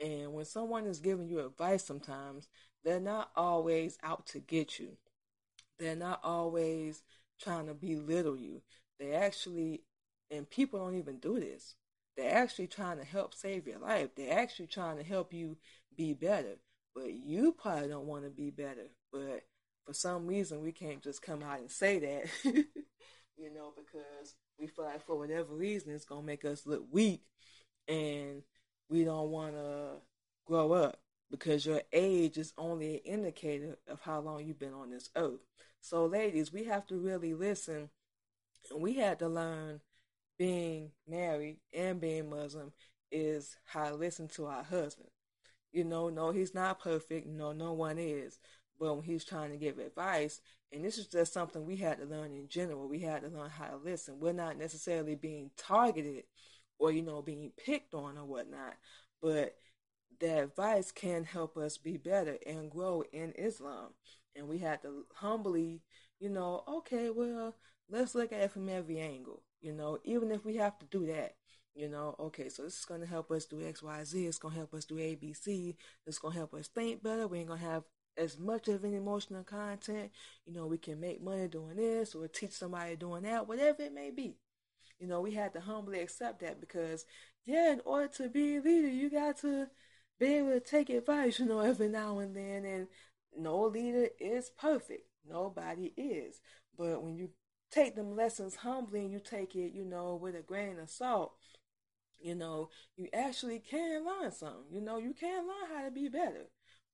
And 0.00 0.32
when 0.32 0.44
someone 0.44 0.86
is 0.86 1.00
giving 1.00 1.28
you 1.28 1.44
advice 1.44 1.84
sometimes, 1.84 2.48
they're 2.84 3.00
not 3.00 3.30
always 3.36 3.98
out 4.02 4.26
to 4.28 4.38
get 4.38 4.78
you. 4.78 4.96
They're 5.78 5.96
not 5.96 6.20
always 6.22 7.02
trying 7.40 7.66
to 7.66 7.74
belittle 7.74 8.36
you. 8.36 8.62
They 8.98 9.12
actually, 9.12 9.82
and 10.30 10.48
people 10.48 10.80
don't 10.80 10.96
even 10.96 11.18
do 11.18 11.38
this. 11.38 11.74
They're 12.16 12.34
actually 12.34 12.66
trying 12.66 12.98
to 12.98 13.04
help 13.04 13.34
save 13.34 13.66
your 13.66 13.78
life. 13.78 14.10
They're 14.16 14.38
actually 14.38 14.66
trying 14.66 14.96
to 14.98 15.04
help 15.04 15.32
you 15.32 15.56
be 15.96 16.14
better 16.14 16.58
but 16.98 17.12
you 17.12 17.52
probably 17.52 17.88
don't 17.88 18.06
want 18.06 18.24
to 18.24 18.30
be 18.30 18.50
better. 18.50 18.88
But 19.12 19.42
for 19.84 19.92
some 19.94 20.26
reason, 20.26 20.62
we 20.62 20.72
can't 20.72 21.02
just 21.02 21.22
come 21.22 21.42
out 21.42 21.60
and 21.60 21.70
say 21.70 21.98
that, 21.98 22.26
you 22.44 23.54
know, 23.54 23.72
because 23.76 24.34
we 24.58 24.66
feel 24.66 24.84
like 24.84 25.04
for 25.06 25.18
whatever 25.18 25.54
reason, 25.54 25.92
it's 25.92 26.04
going 26.04 26.22
to 26.22 26.26
make 26.26 26.44
us 26.44 26.66
look 26.66 26.84
weak 26.90 27.22
and 27.86 28.42
we 28.90 29.04
don't 29.04 29.30
want 29.30 29.54
to 29.54 29.96
grow 30.46 30.72
up 30.72 30.98
because 31.30 31.66
your 31.66 31.82
age 31.92 32.38
is 32.38 32.52
only 32.58 32.94
an 32.96 33.00
indicator 33.04 33.78
of 33.88 34.00
how 34.00 34.20
long 34.20 34.44
you've 34.44 34.58
been 34.58 34.72
on 34.72 34.90
this 34.90 35.10
earth. 35.16 35.40
So, 35.80 36.06
ladies, 36.06 36.52
we 36.52 36.64
have 36.64 36.86
to 36.88 36.96
really 36.96 37.34
listen 37.34 37.90
and 38.70 38.80
we 38.80 38.94
had 38.94 39.18
to 39.20 39.28
learn 39.28 39.80
being 40.38 40.92
married 41.06 41.58
and 41.72 42.00
being 42.00 42.30
Muslim 42.30 42.72
is 43.10 43.56
how 43.64 43.88
to 43.88 43.94
listen 43.94 44.28
to 44.28 44.46
our 44.46 44.62
husband. 44.62 45.08
You 45.72 45.84
know, 45.84 46.08
no, 46.08 46.30
he's 46.30 46.54
not 46.54 46.80
perfect. 46.80 47.26
No, 47.26 47.52
no 47.52 47.72
one 47.72 47.98
is. 47.98 48.38
But 48.78 48.94
when 48.94 49.04
he's 49.04 49.24
trying 49.24 49.50
to 49.50 49.56
give 49.56 49.78
advice, 49.78 50.40
and 50.72 50.84
this 50.84 50.98
is 50.98 51.06
just 51.06 51.32
something 51.32 51.64
we 51.64 51.76
had 51.76 51.98
to 51.98 52.04
learn 52.04 52.32
in 52.32 52.48
general, 52.48 52.88
we 52.88 53.00
had 53.00 53.22
to 53.22 53.28
learn 53.28 53.50
how 53.50 53.66
to 53.66 53.76
listen. 53.76 54.20
We're 54.20 54.32
not 54.32 54.58
necessarily 54.58 55.14
being 55.14 55.50
targeted 55.56 56.24
or, 56.78 56.92
you 56.92 57.02
know, 57.02 57.22
being 57.22 57.52
picked 57.56 57.94
on 57.94 58.18
or 58.18 58.24
whatnot, 58.24 58.74
but 59.20 59.56
the 60.20 60.42
advice 60.42 60.92
can 60.92 61.24
help 61.24 61.56
us 61.56 61.78
be 61.78 61.96
better 61.96 62.38
and 62.46 62.70
grow 62.70 63.02
in 63.12 63.32
Islam. 63.32 63.94
And 64.36 64.48
we 64.48 64.58
had 64.58 64.82
to 64.82 65.06
humbly, 65.14 65.82
you 66.20 66.28
know, 66.28 66.62
okay, 66.68 67.10
well, 67.10 67.56
let's 67.90 68.14
look 68.14 68.32
at 68.32 68.40
it 68.40 68.50
from 68.52 68.68
every 68.68 68.98
angle, 68.98 69.42
you 69.60 69.72
know, 69.72 69.98
even 70.04 70.30
if 70.30 70.44
we 70.44 70.56
have 70.56 70.78
to 70.78 70.86
do 70.86 71.06
that. 71.06 71.34
You 71.74 71.88
know, 71.88 72.16
okay, 72.18 72.48
so 72.48 72.64
this 72.64 72.76
is 72.76 72.84
going 72.84 73.02
to 73.02 73.06
help 73.06 73.30
us 73.30 73.46
do 73.46 73.64
X, 73.64 73.84
Y, 73.84 74.02
Z. 74.02 74.26
It's 74.26 74.38
going 74.38 74.52
to 74.52 74.58
help 74.58 74.74
us 74.74 74.84
do 74.84 74.98
A, 74.98 75.14
B, 75.14 75.32
C. 75.32 75.76
It's 76.06 76.18
going 76.18 76.32
to 76.32 76.38
help 76.38 76.52
us 76.54 76.66
think 76.66 77.04
better. 77.04 77.28
We 77.28 77.38
ain't 77.38 77.46
going 77.46 77.60
to 77.60 77.66
have 77.66 77.84
as 78.18 78.38
much 78.38 78.68
of 78.68 78.84
an 78.84 78.94
emotional 78.94 79.44
content. 79.44 80.10
You 80.46 80.52
know, 80.54 80.66
we 80.66 80.78
can 80.78 81.00
make 81.00 81.22
money 81.22 81.48
doing 81.48 81.76
this 81.76 82.14
or 82.14 82.28
teach 82.28 82.52
somebody 82.52 82.96
doing 82.96 83.22
that, 83.24 83.48
whatever 83.48 83.82
it 83.82 83.94
may 83.94 84.10
be. 84.10 84.36
You 84.98 85.06
know, 85.06 85.20
we 85.20 85.32
had 85.32 85.52
to 85.54 85.60
humbly 85.60 86.00
accept 86.00 86.40
that 86.40 86.60
because, 86.60 87.04
yeah, 87.44 87.72
in 87.72 87.80
order 87.84 88.08
to 88.14 88.28
be 88.28 88.56
a 88.56 88.60
leader, 88.60 88.88
you 88.88 89.10
got 89.10 89.38
to 89.38 89.68
be 90.18 90.34
able 90.34 90.50
to 90.50 90.60
take 90.60 90.90
advice, 90.90 91.38
you 91.38 91.46
know, 91.46 91.60
every 91.60 91.88
now 91.88 92.18
and 92.18 92.34
then. 92.36 92.64
And 92.64 92.88
no 93.36 93.62
leader 93.62 94.08
is 94.18 94.50
perfect. 94.50 95.06
Nobody 95.28 95.92
is. 95.96 96.40
But 96.76 97.02
when 97.02 97.16
you 97.16 97.30
take 97.70 97.94
them 97.94 98.16
lessons 98.16 98.56
humbly 98.56 99.00
and 99.00 99.12
you 99.12 99.20
take 99.20 99.54
it, 99.54 99.72
you 99.72 99.84
know, 99.84 100.16
with 100.16 100.34
a 100.34 100.42
grain 100.42 100.78
of 100.78 100.90
salt, 100.90 101.34
you 102.20 102.34
know, 102.34 102.70
you 102.96 103.08
actually 103.12 103.60
can 103.60 104.04
learn 104.04 104.32
something. 104.32 104.66
You 104.72 104.80
know, 104.80 104.98
you 104.98 105.14
can 105.14 105.46
learn 105.46 105.76
how 105.76 105.84
to 105.84 105.90
be 105.90 106.08
better. 106.08 106.48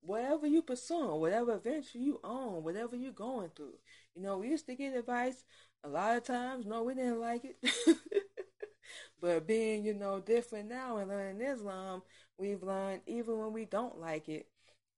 Whatever 0.05 0.47
you 0.47 0.63
pursue, 0.63 1.15
whatever 1.17 1.55
adventure 1.55 1.99
you 1.99 2.21
own, 2.23 2.63
whatever 2.63 2.95
you're 2.95 3.13
going 3.13 3.51
through. 3.57 3.75
You 4.15 4.23
know, 4.23 4.39
we 4.39 4.49
used 4.49 4.67
to 4.67 4.75
get 4.75 4.95
advice 4.97 5.45
a 5.83 5.89
lot 5.89 6.17
of 6.17 6.25
times. 6.25 6.67
No, 6.67 6.83
we 6.83 6.95
didn't 6.95 7.21
like 7.21 7.43
it. 7.45 7.57
but 9.21 9.47
being, 9.47 9.85
you 9.85 9.95
know, 9.95 10.21
different 10.21 10.69
now 10.69 10.99
and 10.99 11.09
learning 11.09 11.41
Islam, 11.41 12.03
we've 12.39 12.63
learned 12.63 13.03
even 13.07 13.39
when 13.39 13.53
we 13.53 13.65
don't 13.65 13.99
like 13.99 14.29
it, 14.29 14.47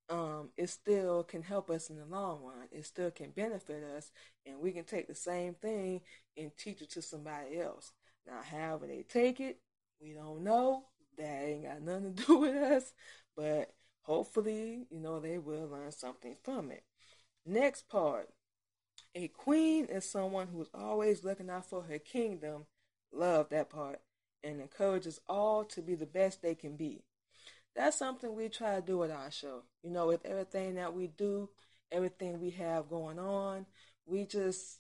um, 0.09 0.51
it 0.57 0.71
still 0.71 1.25
can 1.25 1.43
help 1.43 1.71
us 1.71 1.91
in 1.91 1.99
the 1.99 2.05
long 2.07 2.43
run. 2.43 2.69
It 2.71 2.87
still 2.87 3.11
can 3.11 3.31
benefit 3.31 3.83
us, 3.97 4.11
and 4.47 4.61
we 4.61 4.73
can 4.73 4.85
take 4.85 5.09
the 5.09 5.15
same 5.15 5.55
thing 5.55 6.01
and 6.37 6.51
teach 6.57 6.81
it 6.81 6.91
to 6.93 7.03
somebody 7.03 7.61
else. 7.61 7.93
Now, 8.27 8.41
however 8.43 8.87
they 8.87 9.05
take 9.09 9.41
it, 9.41 9.59
we 10.01 10.13
don't 10.13 10.45
know. 10.45 10.85
That 11.19 11.45
ain't 11.45 11.65
got 11.65 11.83
nothing 11.83 12.15
to 12.15 12.27
do 12.27 12.39
with 12.39 12.57
us. 12.57 12.93
But 13.37 13.71
hopefully, 14.07 14.87
you 14.89 15.01
know, 15.01 15.19
they 15.19 15.37
will 15.37 15.69
learn 15.69 15.91
something 15.91 16.37
from 16.43 16.71
it. 16.71 16.85
Next 17.45 17.89
part. 17.89 18.29
A 19.15 19.29
queen 19.29 19.87
is 19.87 20.09
someone 20.09 20.49
who's 20.49 20.71
always 20.73 21.25
looking 21.25 21.51
out 21.51 21.69
for 21.69 21.83
her 21.83 21.99
kingdom. 21.99 22.67
Love 23.13 23.49
that 23.51 23.69
part. 23.69 24.01
And 24.45 24.61
encourages 24.61 25.21
all 25.29 25.65
to 25.65 25.83
be 25.83 25.97
the 25.97 26.07
best 26.07 26.41
they 26.41 26.55
can 26.55 26.77
be. 26.77 27.03
That's 27.75 27.99
something 27.99 28.35
we 28.35 28.49
try 28.49 28.77
to 28.77 28.81
do 28.81 29.03
at 29.03 29.11
our 29.11 29.31
show. 29.31 29.63
You 29.83 29.91
know, 29.91 30.07
with 30.07 30.25
everything 30.25 30.77
that 30.77 30.95
we 30.95 31.09
do, 31.09 31.51
everything 31.91 32.41
we 32.41 32.51
have 32.51 32.89
going 32.89 33.19
on, 33.19 33.67
we 34.07 34.25
just 34.25 34.79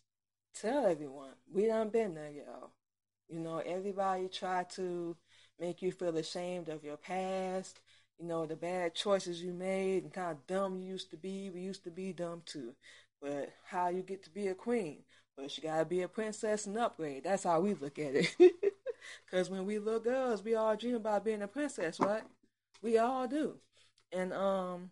tell 0.54 0.86
everyone 0.86 1.32
we 1.52 1.66
done 1.66 1.88
been 1.90 2.14
there, 2.14 2.30
y'all. 2.30 2.70
You 3.28 3.40
know, 3.40 3.58
everybody 3.58 4.28
try 4.28 4.64
to 4.76 5.16
make 5.58 5.82
you 5.82 5.90
feel 5.90 6.16
ashamed 6.16 6.68
of 6.68 6.84
your 6.84 6.96
past, 6.96 7.80
you 8.18 8.26
know, 8.26 8.46
the 8.46 8.56
bad 8.56 8.94
choices 8.94 9.42
you 9.42 9.52
made 9.52 10.04
and 10.04 10.14
how 10.14 10.38
dumb 10.46 10.76
you 10.78 10.88
used 10.88 11.10
to 11.10 11.16
be. 11.16 11.50
We 11.50 11.60
used 11.60 11.84
to 11.84 11.90
be 11.90 12.12
dumb 12.12 12.42
too. 12.46 12.74
But 13.20 13.52
how 13.68 13.88
you 13.88 14.02
get 14.02 14.22
to 14.24 14.30
be 14.30 14.48
a 14.48 14.54
queen? 14.54 14.98
But 15.36 15.56
you 15.56 15.62
gotta 15.62 15.84
be 15.84 16.02
a 16.02 16.08
princess 16.08 16.66
and 16.66 16.78
upgrade. 16.78 17.24
That's 17.24 17.44
how 17.44 17.60
we 17.60 17.74
look 17.74 17.98
at 17.98 18.14
it. 18.14 18.34
Cause 19.30 19.50
when 19.50 19.66
we 19.66 19.78
little 19.78 20.00
girls, 20.00 20.42
we 20.42 20.54
all 20.54 20.76
dream 20.76 20.96
about 20.96 21.24
being 21.24 21.42
a 21.42 21.48
princess, 21.48 22.00
right? 22.00 22.22
We 22.82 22.98
all 22.98 23.28
do. 23.28 23.56
And 24.12 24.32
um 24.32 24.90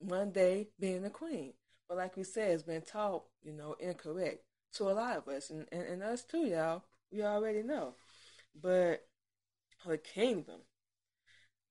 one 0.00 0.30
day 0.30 0.68
being 0.78 1.04
a 1.04 1.10
queen. 1.10 1.52
But 1.88 1.98
like 1.98 2.16
we 2.16 2.24
said, 2.24 2.50
it's 2.52 2.62
been 2.62 2.82
taught, 2.82 3.24
you 3.44 3.52
know, 3.52 3.76
incorrect 3.80 4.42
to 4.74 4.84
a 4.90 4.92
lot 4.92 5.16
of 5.16 5.28
us 5.28 5.50
and, 5.50 5.66
and, 5.72 5.82
and 5.82 6.02
us 6.02 6.24
too, 6.24 6.46
y'all. 6.46 6.82
We 7.12 7.22
already 7.22 7.62
know. 7.62 7.94
But 8.60 9.06
her 9.84 9.96
kingdom, 9.96 10.60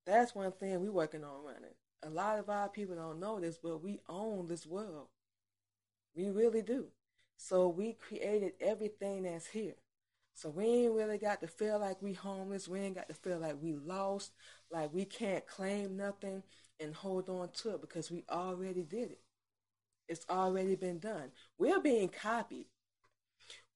that's 0.06 0.36
one 0.36 0.52
thing 0.52 0.80
we're 0.82 0.92
working 0.92 1.24
on 1.24 1.44
running. 1.44 1.76
A 2.04 2.10
lot 2.10 2.40
of 2.40 2.50
our 2.50 2.70
people 2.70 2.96
don't 2.96 3.20
know 3.20 3.40
this, 3.40 3.58
but 3.58 3.84
we 3.84 4.00
own 4.08 4.48
this 4.48 4.66
world. 4.66 5.08
We 6.16 6.30
really 6.30 6.62
do. 6.62 6.88
So 7.38 7.68
we 7.68 7.94
created 7.94 8.54
everything 8.62 9.24
that's 9.24 9.48
here. 9.48 9.76
So 10.36 10.50
we 10.50 10.66
ain't 10.66 10.94
really 10.94 11.18
got 11.18 11.42
to 11.42 11.48
feel 11.48 11.80
like 11.80 12.02
we 12.02 12.14
homeless. 12.14 12.68
We 12.68 12.80
ain't 12.82 12.96
got 12.96 13.08
to 13.08 13.16
feel 13.16 13.40
like 13.40 13.56
we 13.62 13.74
lost, 13.74 14.34
like 14.70 14.94
we 14.94 15.06
can't 15.06 15.48
claim 15.48 15.98
nothing 15.98 16.44
and 16.80 16.94
hold 16.94 17.30
on 17.30 17.50
to 17.62 17.76
it 17.76 17.82
because 17.82 18.12
we 18.12 18.26
already 18.30 18.84
did 18.84 19.12
it. 19.12 19.20
It's 20.08 20.26
already 20.30 20.76
been 20.76 21.00
done. 21.00 21.32
We're 21.58 21.80
being 21.80 22.10
copied. 22.10 22.68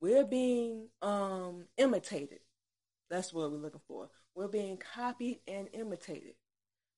We're 0.01 0.25
being 0.25 0.89
um, 1.01 1.65
imitated. 1.77 2.39
That's 3.09 3.33
what 3.33 3.51
we're 3.51 3.57
looking 3.57 3.81
for. 3.87 4.09
We're 4.35 4.47
being 4.47 4.77
copied 4.77 5.41
and 5.47 5.67
imitated 5.73 6.35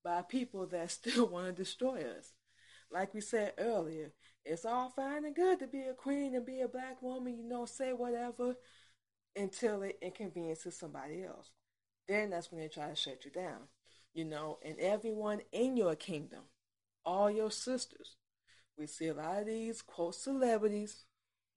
by 0.03 0.21
people 0.21 0.67
that 0.67 0.91
still 0.91 1.27
want 1.27 1.47
to 1.47 1.53
destroy 1.53 2.01
us. 2.01 2.34
Like 2.91 3.13
we 3.13 3.21
said 3.21 3.53
earlier, 3.57 4.11
it's 4.43 4.65
all 4.65 4.89
fine 4.89 5.23
and 5.25 5.36
good 5.36 5.59
to 5.59 5.67
be 5.67 5.84
a 5.84 5.93
queen 5.93 6.36
and 6.36 6.45
be 6.45 6.61
a 6.61 6.67
black 6.67 7.01
woman, 7.01 7.38
you 7.38 7.47
know, 7.47 7.65
say 7.65 7.93
whatever 7.93 8.55
until 9.36 9.84
it 9.84 9.97
inconveniences 10.01 10.77
somebody 10.77 11.23
else. 11.23 11.51
Then 12.07 12.32
that's 12.32 12.51
when 12.51 12.61
they 12.61 12.67
try 12.67 12.89
to 12.89 12.95
shut 12.95 13.23
you 13.23 13.32
down, 13.32 13.69
you 14.13 14.25
know, 14.25 14.57
and 14.65 14.77
everyone 14.79 15.41
in 15.51 15.77
your 15.77 15.95
kingdom, 15.95 16.41
all 17.05 17.32
your 17.32 17.51
sisters. 17.51 18.17
We 18.77 18.88
see 18.88 19.07
a 19.07 19.13
lot 19.13 19.39
of 19.39 19.45
these 19.45 19.82
quote 19.82 20.15
celebrities, 20.15 21.05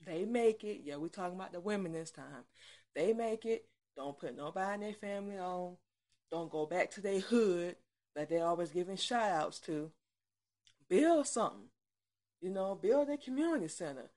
they 0.04 0.24
make 0.24 0.62
it. 0.64 0.82
Yeah, 0.84 0.96
we're 0.96 1.08
talking 1.08 1.36
about 1.36 1.52
the 1.52 1.60
women 1.60 1.92
this 1.92 2.10
time. 2.10 2.44
They 2.94 3.12
make 3.12 3.44
it 3.44 3.64
don't 3.96 4.18
put 4.18 4.36
nobody 4.36 4.74
in 4.74 4.80
their 4.80 4.94
family 4.94 5.38
on. 5.38 5.76
Don't 6.30 6.50
go 6.50 6.66
back 6.66 6.90
to 6.92 7.00
their 7.00 7.20
hood 7.20 7.76
that 8.16 8.28
they're 8.28 8.46
always 8.46 8.70
giving 8.70 8.96
shout 8.96 9.30
outs 9.30 9.60
to. 9.60 9.90
Build 10.88 11.26
something. 11.26 11.68
You 12.40 12.50
know, 12.50 12.74
build 12.74 13.08
a 13.08 13.16
community 13.16 13.68
center. 13.68 14.10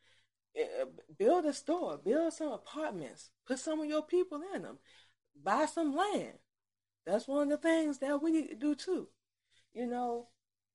Eh, 0.56 0.62
eh, 0.82 0.86
build 1.18 1.46
a 1.46 1.54
store. 1.54 1.98
Build 2.04 2.34
some 2.34 2.52
apartments. 2.52 3.30
Put 3.46 3.60
some 3.60 3.80
of 3.80 3.86
your 3.86 4.02
people 4.02 4.42
in 4.54 4.64
them. 4.64 4.80
Buy 5.42 5.66
some 5.66 5.96
land. 5.96 6.34
That's 7.06 7.28
one 7.28 7.44
of 7.44 7.50
the 7.62 7.70
things 7.70 8.00
that 8.00 8.22
we 8.22 8.32
need 8.32 8.48
to 8.50 8.56
do 8.56 8.76
too. 8.76 9.08
You 9.74 9.86
know, 9.86 10.28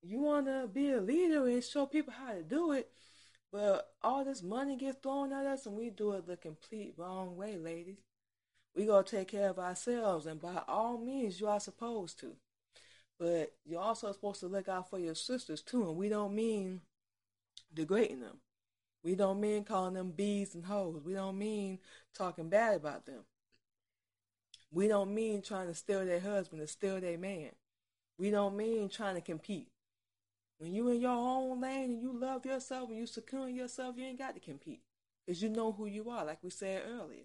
you 0.03 0.21
want 0.21 0.47
to 0.47 0.69
be 0.73 0.93
a 0.93 1.01
leader 1.01 1.47
and 1.47 1.63
show 1.63 1.87
people 1.87 2.15
how 2.17 2.33
to 2.33 2.43
do 2.43 2.73
it, 2.73 2.89
but 3.53 3.89
all 4.03 4.25
this 4.25 4.43
money 4.43 4.77
gets 4.77 4.99
thrown 5.03 5.33
at 5.33 5.45
us 5.45 5.67
and 5.67 5.77
we 5.77 5.91
do 5.91 6.13
it 6.13 6.27
the 6.27 6.37
complete 6.37 6.95
wrong 6.97 7.37
way, 7.37 7.57
ladies 7.57 7.99
we 8.75 8.87
gotta 8.87 9.17
take 9.17 9.29
care 9.29 9.51
of 9.51 9.59
ourselves, 9.59 10.27
and 10.27 10.41
by 10.41 10.63
all 10.67 10.99
means, 10.99 11.41
you 11.41 11.49
are 11.49 11.61
supposed 11.61 12.19
to. 12.21 12.37
But 13.19 13.53
you're 13.65 13.81
also 13.81 14.11
supposed 14.13 14.41
to 14.41 14.49
look 14.49 14.69
out 14.69 14.91
for 14.91 14.99
your 14.99 15.15
sisters 15.15 15.63
too, 15.63 15.89
and 15.89 15.97
we 15.97 16.09
don't 16.09 16.35
mean 16.35 16.81
degrading 17.75 18.21
them. 18.21 18.39
We 19.05 19.15
don't 19.15 19.41
mean 19.41 19.65
calling 19.65 19.95
them 19.95 20.13
bees 20.13 20.55
and 20.55 20.65
hoes. 20.65 21.03
We 21.05 21.15
don't 21.15 21.39
mean 21.39 21.81
talking 22.17 22.49
bad 22.49 22.77
about 22.77 23.07
them. 23.07 23.25
We 24.71 24.89
don't 24.89 25.15
mean 25.15 25.43
trying 25.43 25.67
to 25.69 25.75
steal 25.75 26.05
their 26.07 26.21
husband 26.21 26.63
or 26.63 26.67
steal 26.67 27.01
their 27.01 27.19
man. 27.19 27.51
We 28.19 28.31
don't 28.31 28.57
mean 28.57 28.89
trying 28.89 29.17
to 29.17 29.21
compete. 29.21 29.69
When 30.59 30.73
you 30.73 30.89
in 30.89 31.01
your 31.01 31.11
own 31.11 31.61
lane 31.61 31.91
and 31.91 32.01
you 32.01 32.13
love 32.13 32.47
yourself 32.47 32.89
and 32.89 32.99
you 32.99 33.07
secure 33.07 33.49
yourself, 33.49 33.97
you 33.99 34.05
ain't 34.05 34.19
got 34.19 34.35
to 34.35 34.41
compete. 34.41 34.83
Because 35.27 35.43
you 35.43 35.49
know 35.49 35.73
who 35.73 35.87
you 35.87 36.09
are, 36.11 36.25
like 36.25 36.39
we 36.43 36.51
said 36.51 36.83
earlier. 36.89 37.25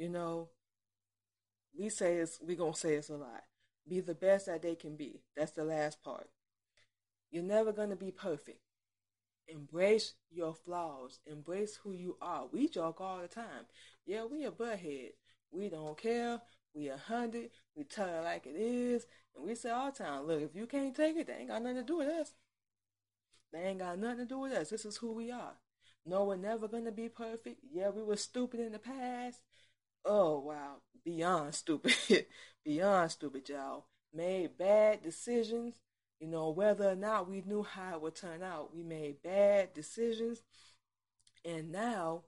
You 0.00 0.08
know, 0.08 0.48
we 1.78 1.90
say 1.90 2.16
it's 2.16 2.40
we 2.40 2.56
gonna 2.56 2.74
say 2.74 2.94
it's 2.94 3.10
a 3.10 3.16
lot. 3.16 3.42
Be 3.86 4.00
the 4.00 4.14
best 4.14 4.46
that 4.46 4.62
they 4.62 4.74
can 4.74 4.96
be. 4.96 5.20
That's 5.36 5.52
the 5.52 5.62
last 5.62 6.02
part. 6.02 6.30
You're 7.30 7.42
never 7.42 7.70
gonna 7.70 7.96
be 7.96 8.10
perfect. 8.10 8.60
Embrace 9.46 10.14
your 10.30 10.54
flaws. 10.54 11.18
Embrace 11.26 11.78
who 11.84 11.92
you 11.92 12.16
are. 12.22 12.46
We 12.50 12.70
joke 12.70 13.02
all 13.02 13.20
the 13.20 13.28
time. 13.28 13.66
Yeah, 14.06 14.24
we 14.24 14.46
a 14.46 14.50
butthead. 14.50 15.10
We 15.52 15.68
don't 15.68 15.98
care. 15.98 16.40
We 16.72 16.88
a 16.88 16.96
hundred. 16.96 17.50
We 17.76 17.84
tell 17.84 18.08
it 18.08 18.24
like 18.24 18.46
it 18.46 18.56
is. 18.56 19.04
And 19.36 19.44
we 19.44 19.54
say 19.54 19.68
all 19.68 19.92
the 19.92 20.02
time, 20.02 20.26
look, 20.26 20.40
if 20.40 20.54
you 20.54 20.66
can't 20.66 20.96
take 20.96 21.18
it, 21.18 21.26
they 21.26 21.34
ain't 21.34 21.48
got 21.48 21.60
nothing 21.60 21.76
to 21.76 21.82
do 21.82 21.98
with 21.98 22.08
us. 22.08 22.32
They 23.52 23.58
ain't 23.58 23.80
got 23.80 23.98
nothing 23.98 24.20
to 24.20 24.24
do 24.24 24.38
with 24.38 24.52
us. 24.52 24.70
This 24.70 24.86
is 24.86 24.96
who 24.96 25.12
we 25.12 25.30
are. 25.30 25.58
No, 26.06 26.24
we're 26.24 26.36
never 26.36 26.68
gonna 26.68 26.90
be 26.90 27.10
perfect. 27.10 27.58
Yeah, 27.70 27.90
we 27.90 28.02
were 28.02 28.16
stupid 28.16 28.60
in 28.60 28.72
the 28.72 28.78
past. 28.78 29.42
Oh 30.04 30.40
wow, 30.40 30.76
beyond 31.04 31.54
stupid, 31.54 32.26
beyond 32.64 33.10
stupid, 33.10 33.48
y'all. 33.48 33.86
Made 34.12 34.56
bad 34.58 35.02
decisions. 35.02 35.74
You 36.20 36.26
know, 36.28 36.50
whether 36.50 36.90
or 36.90 36.96
not 36.96 37.28
we 37.30 37.40
knew 37.42 37.62
how 37.62 37.94
it 37.94 38.02
would 38.02 38.14
turn 38.14 38.42
out, 38.42 38.74
we 38.74 38.82
made 38.82 39.22
bad 39.22 39.72
decisions, 39.72 40.42
and 41.44 41.70
now 41.72 42.22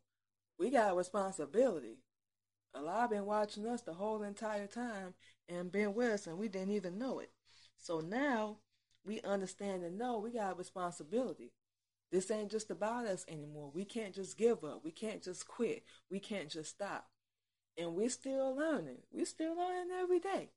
we 0.58 0.70
got 0.70 0.92
a 0.92 0.96
responsibility. 0.96 1.98
A 2.74 2.82
lot 2.82 3.10
been 3.10 3.26
watching 3.26 3.66
us 3.66 3.82
the 3.82 3.94
whole 3.94 4.22
entire 4.22 4.66
time 4.66 5.14
and 5.48 5.72
been 5.72 5.94
with 5.94 6.10
us, 6.12 6.28
and 6.28 6.38
we 6.38 6.48
didn't 6.48 6.72
even 6.72 6.98
know 6.98 7.20
it. 7.20 7.30
So 7.78 8.00
now 8.00 8.58
we 9.04 9.20
understand 9.22 9.84
and 9.84 9.98
know 9.98 10.18
we 10.18 10.32
got 10.32 10.52
a 10.54 10.56
responsibility. 10.56 11.52
This 12.12 12.30
ain't 12.30 12.50
just 12.50 12.70
about 12.70 13.06
us 13.06 13.24
anymore. 13.28 13.70
We 13.74 13.84
can't 13.84 14.14
just 14.14 14.38
give 14.38 14.64
up. 14.64 14.82
We 14.84 14.92
can't 14.92 15.22
just 15.22 15.48
quit. 15.48 15.84
We 16.10 16.20
can't 16.20 16.50
just 16.50 16.70
stop 16.70 17.06
and 17.78 17.94
we're 17.94 18.08
still 18.08 18.56
learning. 18.56 18.98
We're 19.12 19.26
still 19.26 19.56
learning 19.56 19.90
every 20.00 20.20
day. 20.20 20.50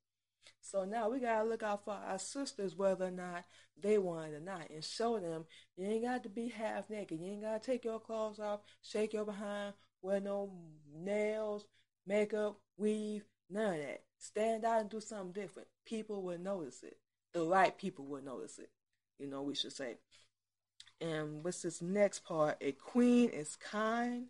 So 0.61 0.83
now 0.83 1.09
we 1.09 1.19
gotta 1.19 1.47
look 1.47 1.63
out 1.63 1.85
for 1.85 1.93
our 1.93 2.19
sisters, 2.19 2.75
whether 2.75 3.05
or 3.05 3.11
not 3.11 3.45
they 3.81 3.97
want 3.97 4.33
it 4.33 4.37
or 4.37 4.39
not, 4.39 4.69
and 4.69 4.83
show 4.83 5.19
them 5.19 5.45
you 5.77 5.85
ain't 5.85 6.03
got 6.03 6.23
to 6.23 6.29
be 6.29 6.49
half 6.49 6.89
naked. 6.89 7.19
You 7.19 7.33
ain't 7.33 7.41
gotta 7.41 7.59
take 7.59 7.85
your 7.85 7.99
clothes 7.99 8.39
off, 8.39 8.61
shake 8.81 9.13
your 9.13 9.25
behind, 9.25 9.73
wear 10.01 10.19
no 10.19 10.51
nails, 10.93 11.65
makeup, 12.05 12.59
weave, 12.77 13.25
none 13.49 13.75
of 13.75 13.79
that. 13.79 14.03
Stand 14.17 14.65
out 14.65 14.81
and 14.81 14.89
do 14.89 15.01
something 15.01 15.31
different. 15.31 15.67
People 15.85 16.23
will 16.23 16.39
notice 16.39 16.83
it. 16.83 16.97
The 17.33 17.43
right 17.43 17.77
people 17.77 18.05
will 18.05 18.23
notice 18.23 18.59
it. 18.59 18.69
You 19.19 19.27
know, 19.27 19.41
we 19.43 19.55
should 19.55 19.73
say. 19.73 19.97
And 21.01 21.43
what's 21.43 21.61
this 21.61 21.81
next 21.81 22.23
part? 22.25 22.57
A 22.61 22.71
queen 22.71 23.29
is 23.29 23.55
kind, 23.57 24.27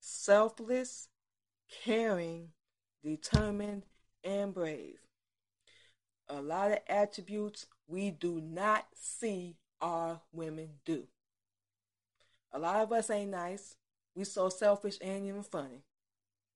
selfless, 0.00 1.08
caring, 1.84 2.48
determined, 3.02 3.84
and 4.24 4.52
brave. 4.54 4.98
A 6.28 6.40
lot 6.40 6.72
of 6.72 6.78
attributes 6.88 7.66
we 7.88 8.10
do 8.10 8.40
not 8.40 8.86
see 8.94 9.56
our 9.80 10.20
women 10.32 10.68
do. 10.84 11.06
A 12.52 12.58
lot 12.58 12.82
of 12.82 12.92
us 12.92 13.10
ain't 13.10 13.30
nice. 13.30 13.76
We 14.14 14.24
so 14.24 14.48
selfish 14.48 14.98
and 15.00 15.26
even 15.26 15.42
funny. 15.42 15.84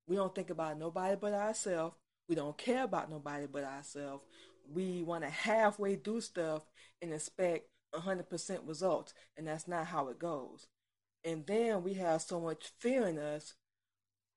We 0.06 0.16
don't 0.16 0.34
think 0.34 0.50
about 0.50 0.78
nobody 0.78 1.16
but 1.20 1.32
ourselves. 1.32 1.96
We 2.28 2.34
don't 2.34 2.56
care 2.56 2.84
about 2.84 3.10
nobody 3.10 3.46
but 3.46 3.64
ourselves. 3.64 4.24
We 4.72 5.02
want 5.02 5.24
to 5.24 5.30
halfway 5.30 5.96
do 5.96 6.20
stuff 6.20 6.62
and 7.00 7.12
expect 7.12 7.68
100% 7.94 8.58
results, 8.66 9.14
and 9.36 9.46
that's 9.46 9.68
not 9.68 9.86
how 9.86 10.08
it 10.08 10.18
goes. 10.18 10.66
And 11.24 11.46
then 11.46 11.82
we 11.82 11.94
have 11.94 12.22
so 12.22 12.40
much 12.40 12.72
fear 12.78 13.06
in 13.06 13.18
us 13.18 13.54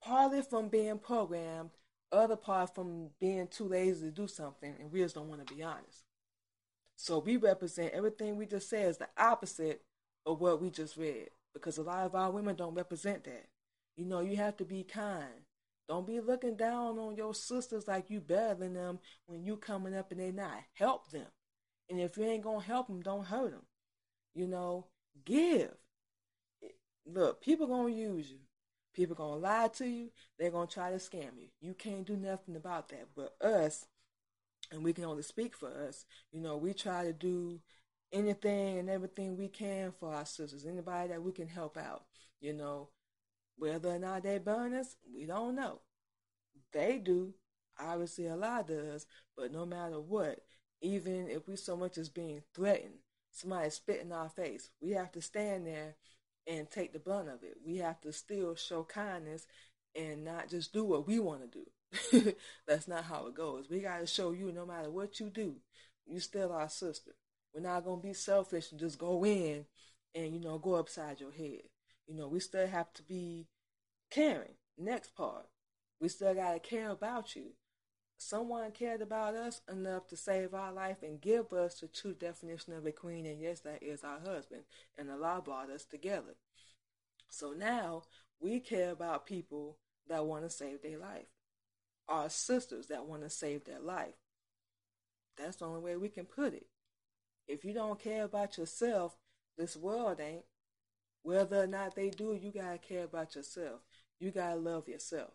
partly 0.04 0.42
from 0.42 0.70
being 0.70 1.00
programmed, 1.00 1.72
other 2.12 2.36
part 2.36 2.74
from 2.74 3.10
being 3.20 3.48
too 3.48 3.68
lazy 3.68 4.06
to 4.06 4.12
do 4.12 4.28
something, 4.28 4.76
and 4.80 4.92
we 4.92 5.02
just 5.02 5.16
don't 5.16 5.30
want 5.30 5.46
to 5.46 5.54
be 5.54 5.64
honest. 5.64 6.04
So 6.96 7.20
we 7.20 7.38
represent 7.38 7.94
everything 7.94 8.38
we 8.38 8.46
just 8.46 8.70
said 8.70 8.88
is 8.88 8.98
the 8.98 9.10
opposite 9.18 9.82
of 10.26 10.42
what 10.42 10.62
we 10.62 10.70
just 10.70 10.98
read, 10.98 11.30
because 11.54 11.78
a 11.78 11.84
lot 11.84 12.06
of 12.06 12.16
our 12.16 12.32
women 12.32 12.56
don't 12.56 12.74
represent 12.74 13.24
that. 13.26 13.48
You 13.96 14.06
know, 14.06 14.22
you 14.22 14.36
have 14.38 14.58
to 14.58 14.66
be 14.66 14.84
kind. 14.84 15.46
Don't 15.88 16.06
be 16.06 16.20
looking 16.20 16.56
down 16.56 17.00
on 17.00 17.16
your 17.16 17.34
sisters 17.34 17.88
like 17.88 18.10
you 18.10 18.20
better 18.20 18.56
than 18.56 18.74
them 18.74 19.00
when 19.26 19.44
you 19.44 19.56
coming 19.56 19.96
up 19.96 20.12
and 20.12 20.20
they 20.20 20.32
not. 20.32 20.64
Help 20.74 21.12
them. 21.12 21.28
And 21.90 22.00
if 22.02 22.18
you 22.18 22.26
ain't 22.26 22.44
gonna 22.44 22.62
help 22.62 22.88
them, 22.88 23.02
don't 23.02 23.26
hurt 23.26 23.52
them. 23.52 23.66
You 24.36 24.48
know, 24.48 24.88
give. 25.24 25.74
Look, 27.06 27.42
people 27.42 27.68
gonna 27.68 27.94
use 27.94 28.30
you. 28.30 28.40
People 28.98 29.16
gonna 29.16 29.36
lie 29.36 29.68
to 29.76 29.86
you. 29.86 30.10
They're 30.40 30.50
gonna 30.50 30.66
try 30.66 30.90
to 30.90 30.98
scam 30.98 31.38
you. 31.38 31.50
You 31.62 31.76
can't 31.76 32.04
do 32.04 32.18
nothing 32.18 32.56
about 32.56 32.90
that. 32.90 33.10
But 33.16 33.36
us, 33.40 33.86
and 34.72 34.84
we 34.84 34.92
can 34.92 35.06
only 35.06 35.22
speak 35.22 35.56
for 35.56 35.70
us. 35.70 36.04
You 36.32 36.42
know, 36.42 36.58
we 36.58 36.74
try 36.74 37.04
to 37.04 37.14
do 37.14 37.60
anything 38.12 38.80
and 38.80 38.90
everything 38.90 39.38
we 39.38 39.50
can 39.50 39.92
for 39.92 40.16
our 40.16 40.26
sisters. 40.26 40.66
Anybody 40.66 41.10
that 41.10 41.22
we 41.22 41.32
can 41.32 41.48
help 41.48 41.78
out. 41.78 42.06
You 42.42 42.54
know, 42.54 42.90
whether 43.56 43.90
or 43.90 44.00
not 44.00 44.24
they 44.24 44.40
burn 44.40 44.74
us, 44.74 44.96
we 45.14 45.28
don't 45.28 45.54
know. 45.54 45.82
They 46.74 46.98
do. 46.98 47.36
Obviously, 47.80 48.28
Allah 48.28 48.66
does. 48.68 49.06
But 49.38 49.52
no 49.52 49.68
matter 49.68 50.00
what, 50.00 50.40
even 50.82 51.30
if 51.30 51.48
we 51.48 51.56
so 51.56 51.78
much 51.78 52.00
as 52.00 52.10
being 52.10 52.42
threatened, 52.56 52.98
somebody 53.30 53.70
spit 53.70 54.02
in 54.02 54.12
our 54.12 54.30
face, 54.30 54.72
we 54.82 54.94
have 54.94 55.12
to 55.12 55.22
stand 55.22 55.68
there 55.68 55.98
and 56.48 56.70
take 56.70 56.94
the 56.94 57.00
brunt 57.00 57.30
of 57.30 57.44
it. 57.44 57.58
We 57.66 57.78
have 57.78 58.00
to 58.02 58.14
still 58.14 58.56
show 58.56 58.84
kindness 58.84 59.46
and 59.96 60.24
not 60.24 60.50
just 60.50 60.74
do 60.74 60.84
what 60.84 61.08
we 61.08 61.20
want 61.20 61.42
to 61.52 61.60
do. 61.60 62.34
That's 62.68 62.88
not 62.88 63.06
how 63.06 63.28
it 63.28 63.36
goes. 63.36 63.70
We 63.70 63.80
got 63.80 64.00
to 64.00 64.08
show 64.08 64.32
you 64.32 64.52
no 64.52 64.66
matter 64.66 64.90
what 64.90 65.20
you 65.20 65.30
do, 65.30 65.56
you 66.06 66.20
still 66.20 66.52
our 66.52 66.70
sister. 66.70 67.12
We're 67.54 67.62
not 67.62 67.86
going 67.86 68.02
to 68.02 68.08
be 68.08 68.14
selfish 68.14 68.72
and 68.72 68.80
just 68.80 69.00
go 69.00 69.26
in 69.26 69.66
and, 70.16 70.34
you 70.34 70.40
know, 70.40 70.58
go 70.58 70.76
upside 70.76 71.20
your 71.20 71.32
head. 71.32 71.64
You 72.08 72.16
know, 72.16 72.28
we 72.28 72.40
still 72.40 72.68
have 72.68 72.94
to 72.94 73.04
be 73.04 73.48
caring. 74.12 74.56
Next 74.78 75.16
part, 75.16 75.48
we 76.00 76.10
still 76.10 76.34
got 76.34 76.54
to 76.54 76.60
care 76.60 76.90
about 76.90 77.36
you. 77.36 77.52
Someone 78.18 78.72
cared 78.72 79.02
about 79.02 79.36
us 79.36 79.62
enough 79.72 80.08
to 80.08 80.18
save 80.18 80.54
our 80.54 80.74
life 80.74 81.04
and 81.04 81.22
give 81.22 81.54
us 81.54 81.80
the 81.80 81.88
true 81.88 82.16
definition 82.16 82.74
of 82.74 82.86
a 82.86 82.92
queen, 82.92 83.26
and 83.28 83.40
yes, 83.40 83.60
that 83.62 83.84
is 83.84 84.04
our 84.04 84.20
husband. 84.20 84.64
And 84.98 85.12
Allah 85.12 85.42
brought 85.44 85.70
us 85.70 85.86
together. 85.86 86.36
So 87.30 87.52
now 87.52 88.04
we 88.40 88.60
care 88.60 88.92
about 88.92 89.28
people 89.28 89.78
that 90.08 90.26
want 90.26 90.44
to 90.44 90.50
save 90.50 90.82
their 90.82 90.98
life, 90.98 91.28
our 92.08 92.30
sisters 92.30 92.88
that 92.88 93.06
want 93.06 93.22
to 93.22 93.30
save 93.30 93.66
their 93.66 93.80
life. 93.80 94.16
That's 95.38 95.58
the 95.58 95.66
only 95.66 95.82
way 95.82 95.96
we 95.96 96.10
can 96.10 96.26
put 96.26 96.54
it. 96.54 96.66
If 97.48 97.64
you 97.64 97.74
don't 97.74 98.00
care 98.00 98.24
about 98.24 98.58
yourself, 98.58 99.16
this 99.58 99.78
world 99.78 100.20
ain't. 100.20 100.46
Whether 101.22 101.64
or 101.64 101.68
not 101.68 101.96
they 101.96 102.10
do, 102.10 102.34
you 102.34 102.52
gotta 102.52 102.78
care 102.78 103.04
about 103.04 103.36
yourself. 103.36 103.82
You 104.20 104.32
gotta 104.32 104.56
love 104.56 104.88
yourself. 104.88 105.34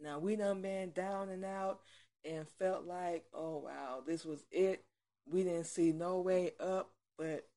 Now 0.00 0.18
we 0.18 0.36
done 0.36 0.62
been 0.62 0.90
down 0.92 1.28
and 1.30 1.44
out 1.44 1.80
and 2.24 2.46
felt 2.58 2.84
like, 2.86 3.24
oh 3.32 3.58
wow, 3.58 4.02
this 4.06 4.24
was 4.24 4.44
it. 4.50 4.84
We 5.30 5.42
didn't 5.42 5.66
see 5.66 5.92
no 5.92 6.20
way 6.20 6.52
up, 6.60 6.90
but 7.18 7.48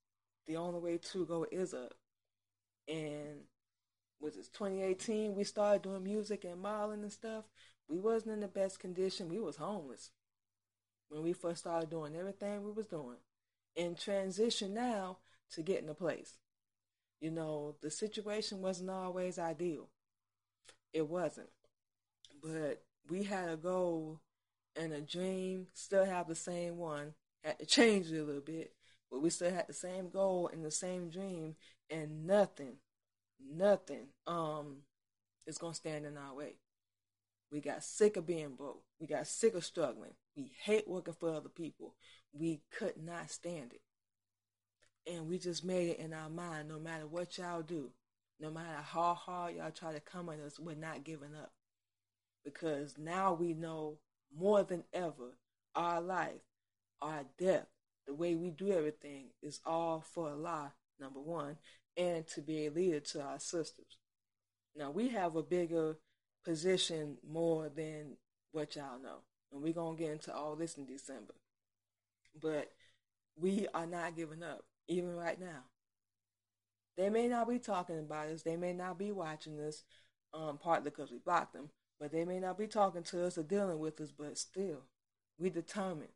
the 0.47 0.57
only 0.57 0.79
way 0.79 0.97
to 0.97 1.25
go 1.25 1.45
is 1.51 1.73
up. 1.73 1.93
And 2.87 3.41
was 4.19 4.37
it 4.37 4.49
2018? 4.53 5.35
We 5.35 5.43
started 5.43 5.83
doing 5.83 6.03
music 6.03 6.43
and 6.45 6.61
modeling 6.61 7.03
and 7.03 7.11
stuff. 7.11 7.45
We 7.89 7.99
wasn't 7.99 8.33
in 8.33 8.39
the 8.41 8.47
best 8.47 8.79
condition. 8.79 9.29
We 9.29 9.39
was 9.39 9.57
homeless 9.57 10.11
when 11.09 11.23
we 11.23 11.33
first 11.33 11.61
started 11.61 11.89
doing 11.89 12.15
everything 12.15 12.63
we 12.63 12.71
was 12.71 12.87
doing. 12.87 13.17
In 13.75 13.95
transition 13.95 14.73
now 14.73 15.19
to 15.53 15.61
getting 15.61 15.89
a 15.89 15.93
place. 15.93 16.37
You 17.21 17.31
know, 17.31 17.75
the 17.81 17.91
situation 17.91 18.61
wasn't 18.61 18.89
always 18.89 19.39
ideal. 19.39 19.89
It 20.93 21.07
wasn't. 21.07 21.49
But 22.41 22.83
we 23.09 23.23
had 23.23 23.49
a 23.49 23.57
goal 23.57 24.19
and 24.75 24.93
a 24.93 25.01
dream, 25.01 25.67
still 25.73 26.05
have 26.05 26.27
the 26.27 26.35
same 26.35 26.77
one. 26.77 27.13
Had 27.43 27.59
to 27.59 27.65
change 27.65 28.11
it 28.11 28.19
a 28.19 28.23
little 28.23 28.41
bit, 28.41 28.73
but 29.09 29.21
we 29.21 29.29
still 29.29 29.51
had 29.51 29.67
the 29.67 29.73
same 29.73 30.09
goal 30.09 30.49
and 30.51 30.63
the 30.63 30.71
same 30.71 31.09
dream, 31.09 31.55
and 31.89 32.25
nothing, 32.27 32.75
nothing 33.39 34.07
um 34.27 34.79
is 35.47 35.57
gonna 35.57 35.73
stand 35.73 36.05
in 36.05 36.17
our 36.17 36.35
way. 36.35 36.55
We 37.51 37.61
got 37.61 37.83
sick 37.83 38.17
of 38.17 38.27
being 38.27 38.55
broke. 38.55 38.83
We 38.99 39.07
got 39.07 39.25
sick 39.25 39.55
of 39.55 39.65
struggling. 39.65 40.13
We 40.35 40.51
hate 40.61 40.87
working 40.87 41.15
for 41.19 41.33
other 41.33 41.49
people. 41.49 41.95
We 42.31 42.61
could 42.77 43.01
not 43.01 43.31
stand 43.31 43.73
it. 43.73 43.81
And 45.11 45.27
we 45.27 45.39
just 45.39 45.63
made 45.63 45.89
it 45.89 45.99
in 45.99 46.13
our 46.13 46.29
mind 46.29 46.67
no 46.67 46.77
matter 46.77 47.07
what 47.07 47.37
y'all 47.37 47.63
do, 47.63 47.89
no 48.39 48.51
matter 48.51 48.81
how 48.83 49.15
hard 49.15 49.55
y'all 49.55 49.71
try 49.71 49.93
to 49.93 49.99
come 49.99 50.29
at 50.29 50.39
us, 50.39 50.59
we're 50.59 50.75
not 50.75 51.03
giving 51.03 51.33
up. 51.35 51.51
Because 52.43 52.95
now 52.97 53.33
we 53.33 53.53
know 53.53 53.97
more 54.35 54.63
than 54.63 54.83
ever 54.93 55.37
our 55.75 56.01
life, 56.01 56.41
our 57.01 57.25
death, 57.37 57.67
the 58.07 58.13
way 58.13 58.35
we 58.35 58.49
do 58.49 58.71
everything 58.71 59.27
is 59.41 59.59
all 59.65 60.01
for 60.01 60.29
Allah, 60.29 60.73
number 60.99 61.19
one, 61.19 61.57
and 61.95 62.25
to 62.27 62.41
be 62.41 62.65
a 62.65 62.71
leader 62.71 62.99
to 62.99 63.21
our 63.21 63.39
sisters. 63.39 63.97
Now 64.75 64.91
we 64.91 65.09
have 65.09 65.35
a 65.35 65.43
bigger 65.43 65.97
position 66.43 67.17
more 67.27 67.69
than 67.69 68.17
what 68.51 68.75
y'all 68.75 69.01
know. 69.01 69.19
And 69.51 69.61
we're 69.61 69.73
to 69.73 69.95
get 69.97 70.11
into 70.11 70.33
all 70.33 70.55
this 70.55 70.77
in 70.77 70.85
December. 70.85 71.33
But 72.39 72.71
we 73.35 73.67
are 73.73 73.85
not 73.87 74.15
giving 74.15 74.43
up, 74.43 74.63
even 74.87 75.15
right 75.15 75.39
now. 75.39 75.63
They 76.97 77.09
may 77.09 77.27
not 77.27 77.49
be 77.49 77.59
talking 77.59 77.99
about 77.99 78.27
us. 78.27 78.43
They 78.43 78.57
may 78.57 78.73
not 78.73 78.99
be 78.99 79.11
watching 79.11 79.59
us, 79.59 79.83
um, 80.33 80.59
partly 80.61 80.89
because 80.89 81.11
we 81.11 81.17
blocked 81.17 81.53
them. 81.53 81.69
But 81.99 82.11
they 82.11 82.25
may 82.25 82.39
not 82.39 82.57
be 82.57 82.67
talking 82.67 83.03
to 83.03 83.25
us 83.25 83.37
or 83.37 83.43
dealing 83.43 83.79
with 83.79 83.99
us. 83.99 84.11
But 84.17 84.37
still, 84.37 84.83
we 85.37 85.49
determined. 85.49 86.09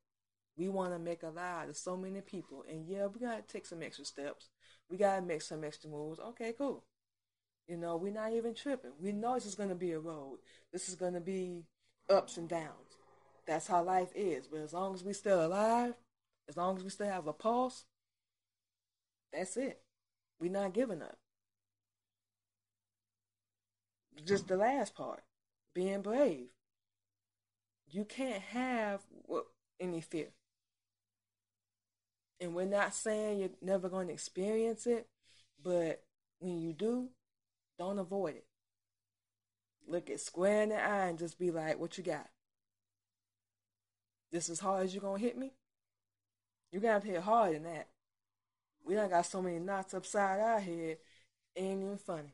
We 0.55 0.69
want 0.69 0.93
to 0.93 0.99
make 0.99 1.23
a 1.23 1.29
lie 1.29 1.65
to 1.67 1.73
so 1.73 1.97
many 1.97 2.21
people. 2.21 2.63
And 2.69 2.87
yeah, 2.87 3.07
we 3.07 3.19
got 3.19 3.47
to 3.47 3.53
take 3.53 3.65
some 3.65 3.81
extra 3.83 4.05
steps. 4.05 4.49
We 4.89 4.97
got 4.97 5.15
to 5.15 5.21
make 5.21 5.41
some 5.41 5.63
extra 5.63 5.89
moves. 5.89 6.19
Okay, 6.19 6.53
cool. 6.57 6.83
You 7.67 7.77
know, 7.77 7.97
we're 7.97 8.13
not 8.13 8.33
even 8.33 8.53
tripping. 8.53 8.91
We 9.01 9.13
know 9.13 9.33
this 9.33 9.45
is 9.45 9.55
going 9.55 9.69
to 9.69 9.75
be 9.75 9.91
a 9.93 9.99
road. 9.99 10.39
This 10.71 10.89
is 10.89 10.95
going 10.95 11.13
to 11.13 11.21
be 11.21 11.63
ups 12.09 12.37
and 12.37 12.47
downs. 12.47 12.97
That's 13.47 13.67
how 13.67 13.83
life 13.83 14.09
is. 14.15 14.47
But 14.47 14.61
as 14.61 14.73
long 14.73 14.93
as 14.93 15.03
we 15.03 15.13
still 15.13 15.45
alive, 15.45 15.93
as 16.47 16.57
long 16.57 16.77
as 16.77 16.83
we 16.83 16.89
still 16.89 17.07
have 17.07 17.27
a 17.27 17.33
pulse, 17.33 17.85
that's 19.31 19.57
it. 19.57 19.81
We're 20.39 20.51
not 20.51 20.73
giving 20.73 21.01
up. 21.01 21.17
Just 24.25 24.47
the 24.47 24.57
last 24.57 24.95
part, 24.95 25.23
being 25.73 26.01
brave. 26.01 26.47
You 27.89 28.05
can't 28.05 28.41
have 28.41 29.01
any 29.79 30.01
fear. 30.01 30.29
And 32.39 32.55
we're 32.55 32.65
not 32.65 32.93
saying 32.93 33.39
you're 33.39 33.49
never 33.61 33.89
going 33.89 34.07
to 34.07 34.13
experience 34.13 34.87
it, 34.87 35.07
but 35.63 36.03
when 36.39 36.59
you 36.59 36.73
do, 36.73 37.09
don't 37.77 37.99
avoid 37.99 38.35
it. 38.35 38.45
Look 39.87 40.09
it 40.09 40.19
square 40.19 40.63
in 40.63 40.69
the 40.69 40.75
eye 40.75 41.07
and 41.07 41.19
just 41.19 41.37
be 41.37 41.51
like, 41.51 41.79
what 41.79 41.97
you 41.97 42.03
got? 42.03 42.29
This 44.31 44.49
as 44.49 44.59
hard 44.59 44.85
as 44.85 44.93
you're 44.93 45.01
gonna 45.01 45.19
hit 45.19 45.37
me? 45.37 45.53
You 46.71 46.79
gotta 46.79 46.93
have 46.93 47.03
to 47.03 47.09
hit 47.09 47.21
harder 47.21 47.53
than 47.53 47.63
that. 47.63 47.87
We 48.83 48.95
done 48.95 49.09
got 49.09 49.25
so 49.25 49.41
many 49.41 49.59
knots 49.59 49.93
upside 49.93 50.39
our 50.39 50.59
head, 50.59 50.97
ain't 51.55 51.83
even 51.83 51.97
funny. 51.97 52.33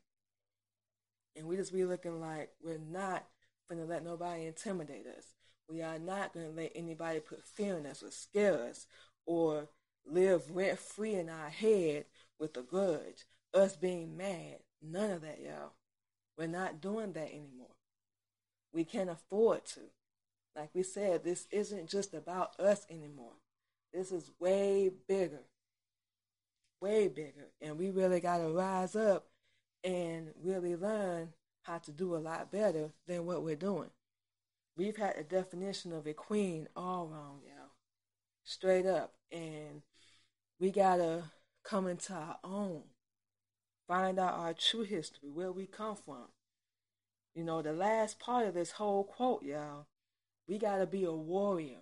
And 1.39 1.47
we 1.47 1.55
just 1.55 1.73
be 1.73 1.85
looking 1.85 2.19
like 2.19 2.51
we're 2.61 2.77
not 2.77 3.25
gonna 3.69 3.85
let 3.85 4.03
nobody 4.03 4.45
intimidate 4.45 5.07
us. 5.07 5.23
We 5.67 5.81
are 5.81 5.97
not 5.97 6.33
gonna 6.33 6.49
let 6.49 6.73
anybody 6.75 7.21
put 7.21 7.43
fear 7.43 7.77
in 7.77 7.85
us 7.85 8.03
or 8.03 8.11
scare 8.11 8.61
us 8.61 8.85
or 9.25 9.69
live 10.05 10.51
rent 10.51 10.77
free 10.77 11.15
in 11.15 11.29
our 11.29 11.49
head 11.49 12.05
with 12.39 12.57
a 12.57 12.61
grudge, 12.61 13.25
us 13.53 13.75
being 13.75 14.17
mad, 14.17 14.59
None 14.81 15.11
of 15.11 15.21
that, 15.21 15.39
y'all. 15.41 15.73
We're 16.37 16.47
not 16.47 16.81
doing 16.81 17.13
that 17.13 17.29
anymore. 17.29 17.75
We 18.73 18.85
can't 18.85 19.09
afford 19.09 19.65
to. 19.67 19.81
Like 20.55 20.69
we 20.73 20.83
said, 20.83 21.23
this 21.23 21.47
isn't 21.51 21.89
just 21.89 22.13
about 22.13 22.59
us 22.59 22.85
anymore. 22.89 23.33
This 23.93 24.11
is 24.11 24.31
way 24.39 24.91
bigger. 25.07 25.43
Way 26.81 27.07
bigger. 27.07 27.49
And 27.61 27.77
we 27.77 27.89
really 27.89 28.19
got 28.19 28.37
to 28.37 28.49
rise 28.49 28.95
up 28.95 29.28
and 29.83 30.33
really 30.43 30.75
learn 30.75 31.29
how 31.63 31.77
to 31.79 31.91
do 31.91 32.15
a 32.15 32.17
lot 32.17 32.51
better 32.51 32.91
than 33.07 33.25
what 33.25 33.43
we're 33.43 33.55
doing. 33.55 33.89
We've 34.75 34.97
had 34.97 35.17
a 35.17 35.23
definition 35.23 35.91
of 35.91 36.07
a 36.07 36.13
queen 36.13 36.67
all 36.75 37.07
wrong, 37.07 37.41
y'all. 37.45 37.71
Straight 38.43 38.85
up. 38.85 39.13
And 39.31 39.81
we 40.59 40.71
got 40.71 40.97
to 40.97 41.23
come 41.63 41.87
into 41.87 42.13
our 42.13 42.37
own 42.43 42.83
find 43.89 44.19
out 44.19 44.35
our 44.35 44.53
true 44.53 44.83
history, 44.83 45.31
where 45.33 45.51
we 45.51 45.65
come 45.65 45.95
from. 45.95 46.27
You 47.33 47.43
know, 47.43 47.63
the 47.63 47.73
last 47.73 48.19
part 48.19 48.45
of 48.45 48.53
this 48.53 48.71
whole 48.71 49.03
quote, 49.03 49.43
y'all, 49.43 49.87
we 50.47 50.59
got 50.59 50.77
to 50.77 50.85
be 50.85 51.03
a 51.03 51.11
warrior. 51.11 51.79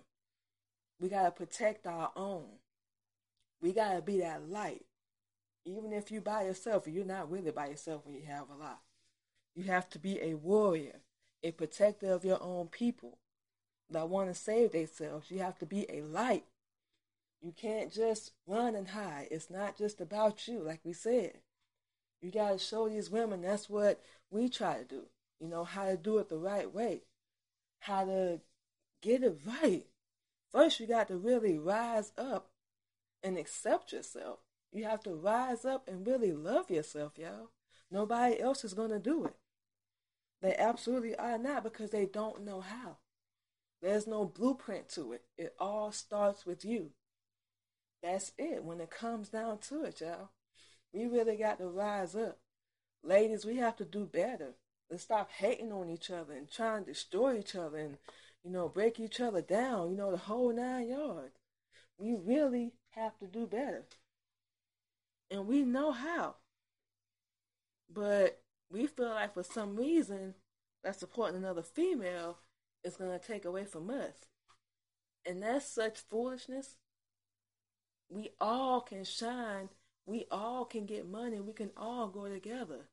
We 0.98 1.10
got 1.10 1.24
to 1.24 1.30
protect 1.30 1.86
our 1.86 2.10
own. 2.16 2.46
We 3.60 3.72
got 3.72 3.92
to 3.92 4.02
be 4.02 4.20
that 4.20 4.48
light. 4.48 4.86
Even 5.68 5.92
if 5.92 6.10
you 6.10 6.22
by 6.22 6.44
yourself, 6.44 6.86
you're 6.86 7.04
not 7.04 7.30
really 7.30 7.50
by 7.50 7.66
yourself 7.66 8.06
when 8.06 8.14
you 8.14 8.24
have 8.26 8.46
Allah. 8.50 8.78
You 9.54 9.64
have 9.64 9.90
to 9.90 9.98
be 9.98 10.18
a 10.22 10.34
warrior, 10.34 11.00
a 11.42 11.50
protector 11.50 12.10
of 12.10 12.24
your 12.24 12.42
own 12.42 12.68
people 12.68 13.18
that 13.90 14.08
want 14.08 14.28
to 14.28 14.34
save 14.34 14.72
themselves. 14.72 15.30
You 15.30 15.40
have 15.40 15.58
to 15.58 15.66
be 15.66 15.86
a 15.90 16.00
light. 16.00 16.44
You 17.42 17.52
can't 17.52 17.92
just 17.92 18.32
run 18.46 18.74
and 18.74 18.88
hide. 18.88 19.28
It's 19.30 19.50
not 19.50 19.76
just 19.76 20.00
about 20.00 20.48
you, 20.48 20.60
like 20.60 20.80
we 20.84 20.94
said. 20.94 21.38
You 22.22 22.30
got 22.30 22.52
to 22.52 22.58
show 22.58 22.88
these 22.88 23.10
women 23.10 23.42
that's 23.42 23.68
what 23.68 24.00
we 24.30 24.48
try 24.48 24.78
to 24.78 24.84
do. 24.84 25.02
You 25.38 25.48
know, 25.48 25.64
how 25.64 25.84
to 25.84 25.96
do 25.98 26.16
it 26.18 26.30
the 26.30 26.38
right 26.38 26.72
way, 26.72 27.02
how 27.80 28.06
to 28.06 28.40
get 29.02 29.22
it 29.22 29.38
right. 29.46 29.84
First, 30.50 30.80
you 30.80 30.86
got 30.86 31.08
to 31.08 31.16
really 31.16 31.58
rise 31.58 32.10
up 32.16 32.48
and 33.22 33.36
accept 33.36 33.92
yourself. 33.92 34.38
You 34.72 34.84
have 34.84 35.02
to 35.04 35.14
rise 35.14 35.64
up 35.64 35.88
and 35.88 36.06
really 36.06 36.32
love 36.32 36.70
yourself, 36.70 37.12
y'all. 37.16 37.50
Nobody 37.90 38.38
else 38.38 38.64
is 38.64 38.74
going 38.74 38.90
to 38.90 38.98
do 38.98 39.24
it. 39.24 39.36
They 40.42 40.54
absolutely 40.56 41.16
are 41.16 41.38
not 41.38 41.64
because 41.64 41.90
they 41.90 42.06
don't 42.06 42.44
know 42.44 42.60
how. 42.60 42.98
There's 43.80 44.06
no 44.06 44.24
blueprint 44.24 44.88
to 44.90 45.12
it. 45.12 45.22
It 45.36 45.54
all 45.58 45.92
starts 45.92 46.44
with 46.44 46.64
you. 46.64 46.90
That's 48.02 48.32
it 48.38 48.62
when 48.62 48.80
it 48.80 48.90
comes 48.90 49.28
down 49.28 49.58
to 49.68 49.84
it, 49.84 50.00
y'all. 50.00 50.30
We 50.92 51.06
really 51.06 51.36
got 51.36 51.58
to 51.58 51.68
rise 51.68 52.14
up. 52.14 52.38
Ladies, 53.02 53.44
we 53.44 53.56
have 53.56 53.76
to 53.76 53.84
do 53.84 54.04
better. 54.04 54.54
Let's 54.90 55.02
stop 55.02 55.30
hating 55.30 55.72
on 55.72 55.90
each 55.90 56.10
other 56.10 56.34
and 56.34 56.50
trying 56.50 56.84
to 56.84 56.92
destroy 56.92 57.38
each 57.38 57.54
other 57.54 57.78
and, 57.78 57.98
you 58.42 58.50
know, 58.50 58.68
break 58.68 58.98
each 58.98 59.20
other 59.20 59.42
down, 59.42 59.90
you 59.90 59.96
know, 59.96 60.10
the 60.10 60.16
whole 60.16 60.52
nine 60.52 60.88
yards. 60.88 61.34
We 61.98 62.14
really 62.14 62.72
have 62.90 63.18
to 63.18 63.26
do 63.26 63.46
better. 63.46 63.84
And 65.30 65.46
we 65.46 65.62
know 65.62 65.92
how. 65.92 66.36
But 67.92 68.40
we 68.70 68.86
feel 68.86 69.10
like 69.10 69.34
for 69.34 69.42
some 69.42 69.76
reason 69.76 70.34
that 70.84 70.98
supporting 70.98 71.36
another 71.36 71.62
female 71.62 72.38
is 72.84 72.96
going 72.96 73.18
to 73.18 73.24
take 73.24 73.44
away 73.44 73.64
from 73.64 73.90
us. 73.90 74.26
And 75.26 75.42
that's 75.42 75.66
such 75.66 75.98
foolishness. 75.98 76.76
We 78.08 78.30
all 78.40 78.80
can 78.80 79.04
shine. 79.04 79.68
We 80.06 80.26
all 80.30 80.64
can 80.64 80.86
get 80.86 81.08
money. 81.08 81.40
We 81.40 81.52
can 81.52 81.70
all 81.76 82.08
go 82.08 82.28
together. 82.28 82.88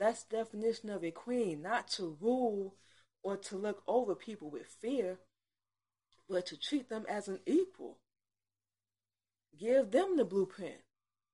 That's 0.00 0.24
definition 0.24 0.90
of 0.90 1.04
a 1.04 1.12
queen, 1.12 1.62
not 1.62 1.88
to 1.92 2.16
rule 2.20 2.74
or 3.22 3.36
to 3.36 3.56
look 3.56 3.82
over 3.86 4.14
people 4.14 4.50
with 4.50 4.66
fear, 4.66 5.18
but 6.28 6.46
to 6.46 6.58
treat 6.58 6.88
them 6.88 7.04
as 7.08 7.28
an 7.28 7.40
equal. 7.46 7.98
Give 9.58 9.90
them 9.90 10.16
the 10.16 10.24
blueprint, 10.24 10.82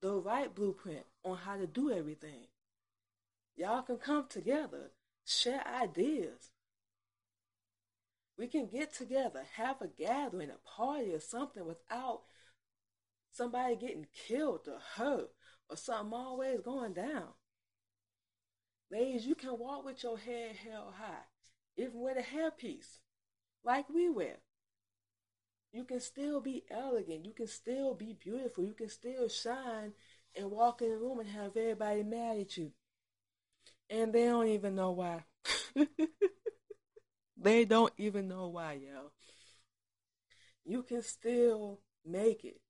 the 0.00 0.12
right 0.12 0.54
blueprint 0.54 1.04
on 1.24 1.36
how 1.36 1.56
to 1.56 1.66
do 1.66 1.92
everything. 1.92 2.48
Y'all 3.56 3.82
can 3.82 3.98
come 3.98 4.26
together, 4.28 4.92
share 5.26 5.62
ideas. 5.66 6.50
We 8.38 8.46
can 8.46 8.68
get 8.68 8.94
together, 8.94 9.42
have 9.56 9.82
a 9.82 9.88
gathering, 9.88 10.50
a 10.50 10.68
party, 10.76 11.12
or 11.12 11.20
something 11.20 11.66
without 11.66 12.22
somebody 13.32 13.76
getting 13.76 14.06
killed 14.26 14.66
or 14.66 14.78
hurt 14.96 15.30
or 15.68 15.76
something 15.76 16.14
always 16.14 16.60
going 16.60 16.94
down. 16.94 17.28
Ladies, 18.90 19.26
you 19.26 19.34
can 19.34 19.58
walk 19.58 19.84
with 19.84 20.02
your 20.02 20.18
head 20.18 20.56
held 20.56 20.94
high, 20.94 21.26
even 21.76 22.00
with 22.00 22.16
a 22.16 22.22
hairpiece, 22.22 22.98
like 23.62 23.88
we 23.88 24.08
wear. 24.08 24.38
You 25.72 25.84
can 25.84 26.00
still 26.00 26.40
be 26.40 26.64
elegant. 26.70 27.24
You 27.24 27.32
can 27.32 27.46
still 27.46 27.94
be 27.94 28.12
beautiful. 28.12 28.64
You 28.64 28.74
can 28.74 28.88
still 28.88 29.28
shine 29.28 29.92
and 30.34 30.50
walk 30.50 30.82
in 30.82 30.90
the 30.90 30.96
room 30.96 31.20
and 31.20 31.28
have 31.28 31.56
everybody 31.56 32.02
mad 32.02 32.38
at 32.38 32.56
you. 32.56 32.72
And 33.88 34.12
they 34.12 34.26
don't 34.26 34.46
even 34.46 34.74
know 34.74 34.92
why. 34.92 35.24
they 37.36 37.64
don't 37.64 37.92
even 37.98 38.28
know 38.28 38.48
why, 38.48 38.74
yo. 38.74 39.10
You 40.64 40.82
can 40.82 41.02
still 41.02 41.80
make 42.04 42.44
it. 42.44 42.60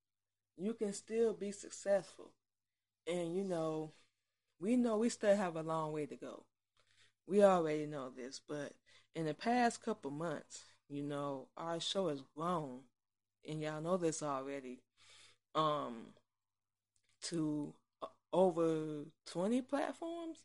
You 0.56 0.74
can 0.74 0.92
still 0.92 1.34
be 1.34 1.52
successful. 1.52 2.32
And 3.06 3.34
you 3.36 3.44
know, 3.44 3.92
we 4.60 4.76
know 4.76 4.98
we 4.98 5.08
still 5.10 5.36
have 5.36 5.56
a 5.56 5.62
long 5.62 5.92
way 5.92 6.06
to 6.06 6.16
go. 6.16 6.44
We 7.26 7.44
already 7.44 7.86
know 7.86 8.10
this, 8.10 8.40
but 8.46 8.72
in 9.14 9.26
the 9.26 9.34
past 9.34 9.82
couple 9.82 10.10
months, 10.10 10.64
you 10.88 11.02
know, 11.02 11.48
our 11.56 11.80
show 11.80 12.08
has 12.08 12.22
grown, 12.36 12.80
and 13.48 13.62
y'all 13.62 13.80
know 13.80 13.96
this 13.96 14.22
already, 14.22 14.82
um, 15.54 16.14
to 17.22 17.74
uh, 18.02 18.06
over 18.32 19.04
20 19.26 19.62
platforms, 19.62 20.38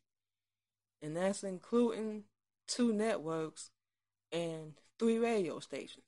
and 1.01 1.15
that's 1.15 1.43
including 1.43 2.23
two 2.67 2.93
networks 2.93 3.69
and 4.31 4.73
three 4.99 5.17
radio 5.17 5.59
stations. 5.59 6.05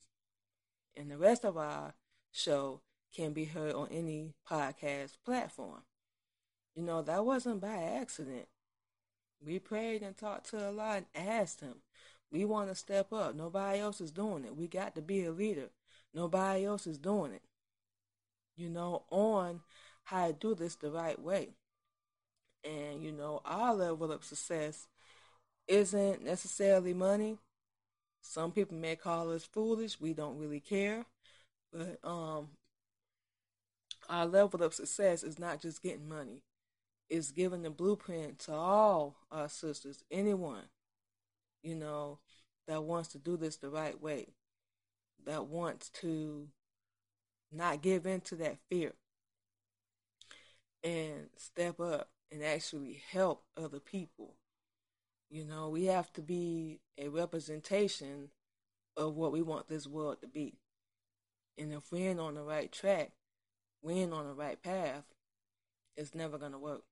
And 0.95 1.11
the 1.11 1.17
rest 1.17 1.45
of 1.45 1.57
our 1.57 1.93
show 2.31 2.81
can 3.15 3.33
be 3.33 3.45
heard 3.45 3.73
on 3.73 3.89
any 3.91 4.33
podcast 4.49 5.17
platform. 5.25 5.83
You 6.75 6.83
know, 6.83 7.01
that 7.01 7.25
wasn't 7.25 7.61
by 7.61 7.75
accident. 7.75 8.47
We 9.43 9.59
prayed 9.59 10.01
and 10.01 10.17
talked 10.17 10.49
to 10.49 10.65
Allah 10.65 10.97
and 10.97 11.05
asked 11.15 11.61
Him. 11.61 11.75
We 12.31 12.45
want 12.45 12.69
to 12.69 12.75
step 12.75 13.13
up. 13.13 13.35
Nobody 13.35 13.79
else 13.79 14.01
is 14.01 14.11
doing 14.11 14.43
it. 14.45 14.55
We 14.55 14.67
got 14.67 14.95
to 14.95 15.01
be 15.01 15.23
a 15.25 15.31
leader. 15.31 15.69
Nobody 16.17 16.65
else 16.65 16.87
is 16.87 16.97
doing 16.99 17.33
it. 17.33 17.43
You 18.57 18.69
know, 18.69 19.03
on 19.09 19.61
how 20.05 20.27
to 20.27 20.33
do 20.33 20.55
this 20.55 20.75
the 20.75 20.91
right 20.91 21.21
way. 21.21 21.55
And, 22.63 23.03
you 23.03 23.11
know, 23.11 23.41
our 23.45 23.73
level 23.75 24.11
of 24.11 24.23
success 24.23 24.87
isn't 25.67 26.23
necessarily 26.23 26.93
money. 26.93 27.39
Some 28.21 28.51
people 28.51 28.77
may 28.77 28.95
call 28.97 29.31
us 29.33 29.45
foolish. 29.45 29.99
We 30.01 30.13
don't 30.13 30.39
really 30.39 30.61
care. 30.61 31.05
But 31.73 31.99
um, 32.03 32.49
our 34.09 34.25
level 34.25 34.63
of 34.63 34.73
success 34.73 35.23
is 35.23 35.39
not 35.39 35.61
just 35.61 35.81
getting 35.83 36.07
money 36.09 36.43
It's 37.09 37.31
giving 37.31 37.63
the 37.63 37.71
blueprint 37.71 38.39
to 38.41 38.53
all 38.53 39.17
our 39.31 39.49
sisters, 39.49 40.03
anyone, 40.11 40.69
you 41.63 41.75
know, 41.75 42.19
that 42.67 42.83
wants 42.83 43.09
to 43.09 43.19
do 43.19 43.37
this 43.37 43.57
the 43.57 43.69
right 43.69 44.01
way, 44.01 44.27
that 45.27 45.45
wants 45.45 45.89
to 45.89 46.47
not 47.51 47.81
give 47.81 48.05
in 48.05 48.21
to 48.21 48.35
that 48.37 48.57
fear 48.69 48.93
and 50.83 51.29
step 51.35 51.79
up 51.79 52.09
and 52.31 52.43
actually 52.43 53.01
help 53.11 53.43
other 53.55 53.79
people. 53.79 54.35
You 55.29 55.45
know, 55.45 55.69
we 55.69 55.85
have 55.85 56.11
to 56.13 56.21
be 56.21 56.79
a 56.97 57.09
representation 57.09 58.29
of 58.95 59.15
what 59.15 59.31
we 59.31 59.41
want 59.41 59.67
this 59.67 59.85
world 59.85 60.21
to 60.21 60.27
be. 60.27 60.55
And 61.57 61.73
if 61.73 61.91
we 61.91 62.07
ain't 62.07 62.19
on 62.19 62.35
the 62.35 62.43
right 62.43 62.71
track, 62.71 63.11
we 63.81 63.95
ain't 63.95 64.13
on 64.13 64.27
the 64.27 64.33
right 64.33 64.61
path, 64.61 65.03
it's 65.95 66.15
never 66.15 66.37
going 66.37 66.53
to 66.53 66.59
work. 66.59 66.83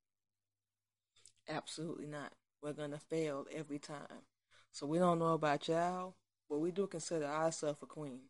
Absolutely 1.48 2.08
not. 2.08 2.34
We're 2.62 2.74
going 2.74 2.92
to 2.92 3.00
fail 3.00 3.46
every 3.54 3.80
time. 3.80 4.26
So 4.72 4.86
we 4.86 4.98
don't 4.98 5.20
know 5.20 5.34
about 5.34 5.68
y'all, 5.68 6.16
but 6.50 6.60
we 6.60 6.72
do 6.72 6.88
consider 6.88 7.26
ourselves 7.26 7.80
a 7.82 7.86
queen, 7.86 8.22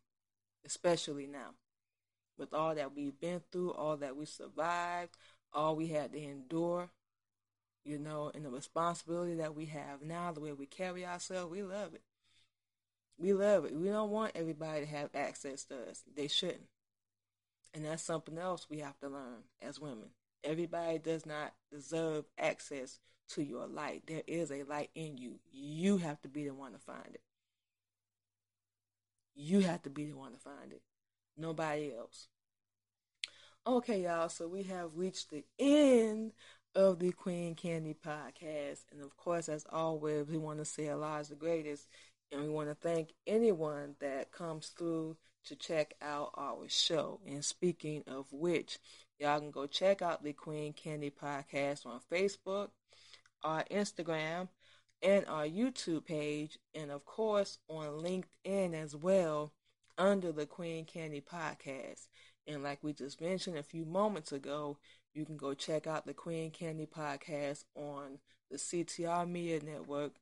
especially 0.64 1.26
now. 1.26 1.54
With 2.38 2.52
all 2.52 2.74
that 2.74 2.94
we've 2.94 3.18
been 3.18 3.40
through, 3.50 3.72
all 3.72 3.96
that 3.96 4.16
we 4.16 4.26
survived, 4.26 5.16
all 5.52 5.74
we 5.74 5.88
had 5.88 6.12
to 6.12 6.22
endure, 6.22 6.90
you 7.84 7.98
know, 7.98 8.30
and 8.34 8.44
the 8.44 8.50
responsibility 8.50 9.34
that 9.36 9.54
we 9.54 9.66
have 9.66 10.02
now, 10.02 10.32
the 10.32 10.40
way 10.40 10.52
we 10.52 10.66
carry 10.66 11.06
ourselves, 11.06 11.50
we 11.50 11.62
love 11.62 11.94
it. 11.94 12.02
We 13.18 13.32
love 13.32 13.64
it. 13.64 13.74
We 13.74 13.88
don't 13.88 14.10
want 14.10 14.32
everybody 14.34 14.80
to 14.80 14.86
have 14.86 15.10
access 15.14 15.64
to 15.64 15.88
us. 15.88 16.02
They 16.14 16.28
shouldn't. 16.28 16.68
And 17.72 17.84
that's 17.84 18.02
something 18.02 18.38
else 18.38 18.66
we 18.68 18.78
have 18.78 18.98
to 19.00 19.08
learn 19.08 19.44
as 19.62 19.80
women. 19.80 20.10
Everybody 20.44 20.98
does 20.98 21.24
not 21.24 21.54
deserve 21.70 22.24
access 22.38 22.98
to 23.30 23.42
your 23.42 23.66
light. 23.66 24.02
There 24.06 24.22
is 24.26 24.50
a 24.50 24.62
light 24.64 24.90
in 24.94 25.16
you. 25.16 25.40
You 25.52 25.98
have 25.98 26.20
to 26.22 26.28
be 26.28 26.44
the 26.44 26.54
one 26.54 26.72
to 26.72 26.78
find 26.78 27.14
it. 27.14 27.20
You 29.36 29.60
have 29.60 29.82
to 29.82 29.90
be 29.90 30.06
the 30.06 30.16
one 30.16 30.32
to 30.32 30.38
find 30.38 30.72
it. 30.72 30.82
Nobody 31.36 31.92
else. 31.96 32.28
Okay, 33.66 34.02
y'all, 34.02 34.28
so 34.28 34.48
we 34.48 34.62
have 34.64 34.96
reached 34.96 35.30
the 35.30 35.44
end 35.58 36.32
of 36.74 36.98
the 36.98 37.12
Queen 37.12 37.54
Candy 37.54 37.94
podcast. 37.94 38.84
And 38.90 39.02
of 39.02 39.16
course, 39.16 39.48
as 39.48 39.64
always, 39.70 40.26
we 40.26 40.38
want 40.38 40.58
to 40.58 40.64
say 40.64 40.88
Allah 40.88 41.20
is 41.20 41.28
the 41.28 41.34
greatest. 41.34 41.86
And 42.32 42.42
we 42.42 42.48
want 42.48 42.68
to 42.68 42.74
thank 42.74 43.10
anyone 43.26 43.94
that 44.00 44.32
comes 44.32 44.68
through 44.68 45.16
to 45.44 45.54
check 45.54 45.94
out 46.02 46.30
our 46.36 46.64
show. 46.68 47.20
And 47.26 47.44
speaking 47.44 48.02
of 48.08 48.26
which, 48.32 48.78
Y'all 49.18 49.40
can 49.40 49.50
go 49.50 49.66
check 49.66 50.02
out 50.02 50.22
the 50.22 50.34
Queen 50.34 50.74
Candy 50.74 51.10
Podcast 51.10 51.86
on 51.86 52.00
Facebook, 52.12 52.68
our 53.42 53.64
Instagram, 53.70 54.48
and 55.02 55.26
our 55.26 55.46
YouTube 55.46 56.04
page, 56.04 56.58
and 56.74 56.90
of 56.90 57.04
course 57.04 57.58
on 57.68 58.02
LinkedIn 58.02 58.74
as 58.74 58.96
well 58.96 59.52
under 59.98 60.32
the 60.32 60.46
Queen 60.46 60.84
Candy 60.84 61.20
Podcast. 61.20 62.08
And 62.46 62.62
like 62.62 62.78
we 62.82 62.92
just 62.92 63.20
mentioned 63.20 63.58
a 63.58 63.62
few 63.62 63.84
moments 63.84 64.32
ago, 64.32 64.78
you 65.14 65.24
can 65.24 65.36
go 65.36 65.54
check 65.54 65.86
out 65.86 66.06
the 66.06 66.14
Queen 66.14 66.50
Candy 66.50 66.86
Podcast 66.86 67.64
on 67.74 68.18
the 68.50 68.56
CTR 68.56 69.28
Media 69.28 69.60
Network, 69.62 70.12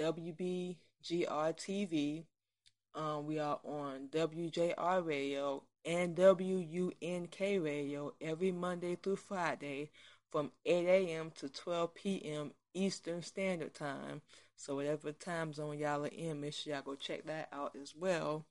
WBGR 0.00 0.76
TV. 1.04 2.24
Um, 2.94 3.26
we 3.26 3.38
are 3.38 3.60
on 3.64 4.08
WJR 4.10 5.04
Radio 5.04 5.62
and 5.84 6.16
WUNK 6.16 7.36
Radio 7.40 8.14
every 8.20 8.52
Monday 8.52 8.96
through 8.96 9.16
Friday 9.16 9.90
from 10.30 10.52
8 10.64 10.86
a.m. 10.86 11.30
to 11.36 11.48
12 11.48 11.94
p.m. 11.94 12.52
Eastern 12.78 13.22
Standard 13.22 13.74
Time. 13.74 14.22
So 14.56 14.76
whatever 14.76 15.12
time 15.12 15.52
zone 15.52 15.78
y'all 15.78 16.04
are 16.04 16.08
in, 16.08 16.40
make 16.40 16.54
sure 16.54 16.72
y'all 16.72 16.82
go 16.82 16.94
check 16.94 17.26
that 17.26 17.48
out 17.52 17.74
as 17.80 17.94
well. 17.96 18.46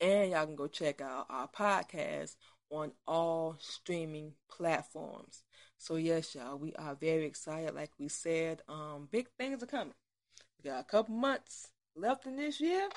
And 0.00 0.30
y'all 0.30 0.46
can 0.46 0.56
go 0.56 0.68
check 0.68 1.00
out 1.00 1.26
our 1.28 1.48
podcast 1.48 2.36
on 2.70 2.92
all 3.06 3.56
streaming 3.58 4.32
platforms. 4.48 5.42
So 5.76 5.96
yes, 5.96 6.34
y'all, 6.34 6.56
we 6.56 6.72
are 6.74 6.94
very 6.94 7.24
excited. 7.26 7.74
Like 7.74 7.90
we 7.98 8.08
said, 8.08 8.62
um, 8.68 9.08
big 9.10 9.28
things 9.38 9.62
are 9.62 9.66
coming. 9.66 9.94
We 10.62 10.70
got 10.70 10.80
a 10.80 10.84
couple 10.84 11.14
months 11.14 11.68
left 11.96 12.26
in 12.26 12.36
this 12.36 12.60
year, 12.60 12.88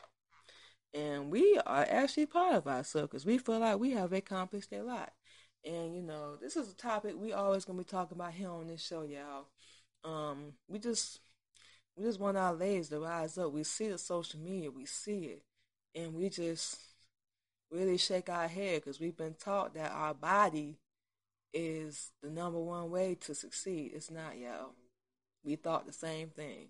and 0.94 1.32
we 1.32 1.60
are 1.66 1.86
actually 1.90 2.28
part 2.28 2.56
of 2.56 2.68
ourselves 2.68 3.10
because 3.10 3.26
we 3.26 3.38
feel 3.40 3.60
like 3.60 3.80
we 3.80 3.92
have 3.92 4.14
accomplished 4.14 4.72
a 4.74 4.84
lot. 4.84 5.12
And 5.66 5.96
you 5.96 6.04
know, 6.04 6.36
this 6.36 6.56
is 6.56 6.70
a 6.70 6.76
topic 6.76 7.16
we 7.18 7.34
always 7.34 7.66
gonna 7.66 7.80
be 7.80 7.86
talking 7.86 8.18
about 8.18 8.34
here 8.34 8.50
on 8.50 8.68
this 8.68 8.86
show, 8.86 9.04
y'all. 9.04 9.48
Um, 10.04 10.54
we 10.68 10.80
just 10.80 11.20
we 11.96 12.04
just 12.04 12.20
want 12.20 12.38
our 12.38 12.54
ladies 12.54 12.90
to 12.90 13.00
rise 13.00 13.38
up. 13.38 13.52
We 13.52 13.64
see 13.64 13.90
the 13.90 13.98
social 13.98 14.40
media, 14.40 14.72
we 14.72 14.86
see 14.86 15.26
it, 15.26 15.44
and 15.96 16.14
we 16.14 16.30
just 16.30 16.80
really 17.72 17.98
shake 17.98 18.30
our 18.30 18.48
head 18.48 18.82
because 18.82 19.00
we've 19.00 19.18
been 19.18 19.36
taught 19.36 19.74
that 19.74 19.92
our 19.92 20.14
body 20.14 20.78
is 21.54 22.12
the 22.22 22.30
number 22.30 22.60
one 22.60 22.90
way 22.90 23.16
to 23.22 23.36
succeed. 23.36 23.92
It's 23.96 24.12
not, 24.12 24.38
y'all. 24.38 24.74
We 25.44 25.56
thought 25.56 25.86
the 25.86 25.94
same 25.94 26.30
thing. 26.30 26.70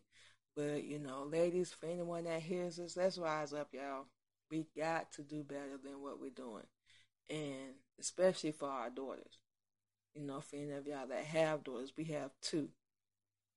But, 0.56 0.84
you 0.84 1.00
know, 1.00 1.24
ladies, 1.24 1.72
for 1.72 1.88
anyone 1.88 2.26
that 2.26 2.42
hears 2.42 2.80
us, 2.80 2.98
let's 2.98 3.18
rise 3.18 3.54
up, 3.54 3.70
y'all. 3.72 4.06
We 4.52 4.66
got 4.78 5.12
to 5.14 5.24
do 5.24 5.44
better 5.44 5.78
than 5.84 6.02
what 6.02 6.20
we're 6.20 6.30
doing. 6.30 6.66
And 7.30 7.76
especially 8.00 8.52
for 8.52 8.70
our 8.70 8.90
daughters. 8.90 9.40
You 10.14 10.24
know, 10.24 10.42
for 10.42 10.58
any 10.58 10.72
of 10.74 10.86
y'all 10.86 11.08
that 11.08 11.24
have 11.24 11.64
daughters, 11.64 11.94
we 11.98 12.04
have 12.06 12.32
two. 12.42 12.70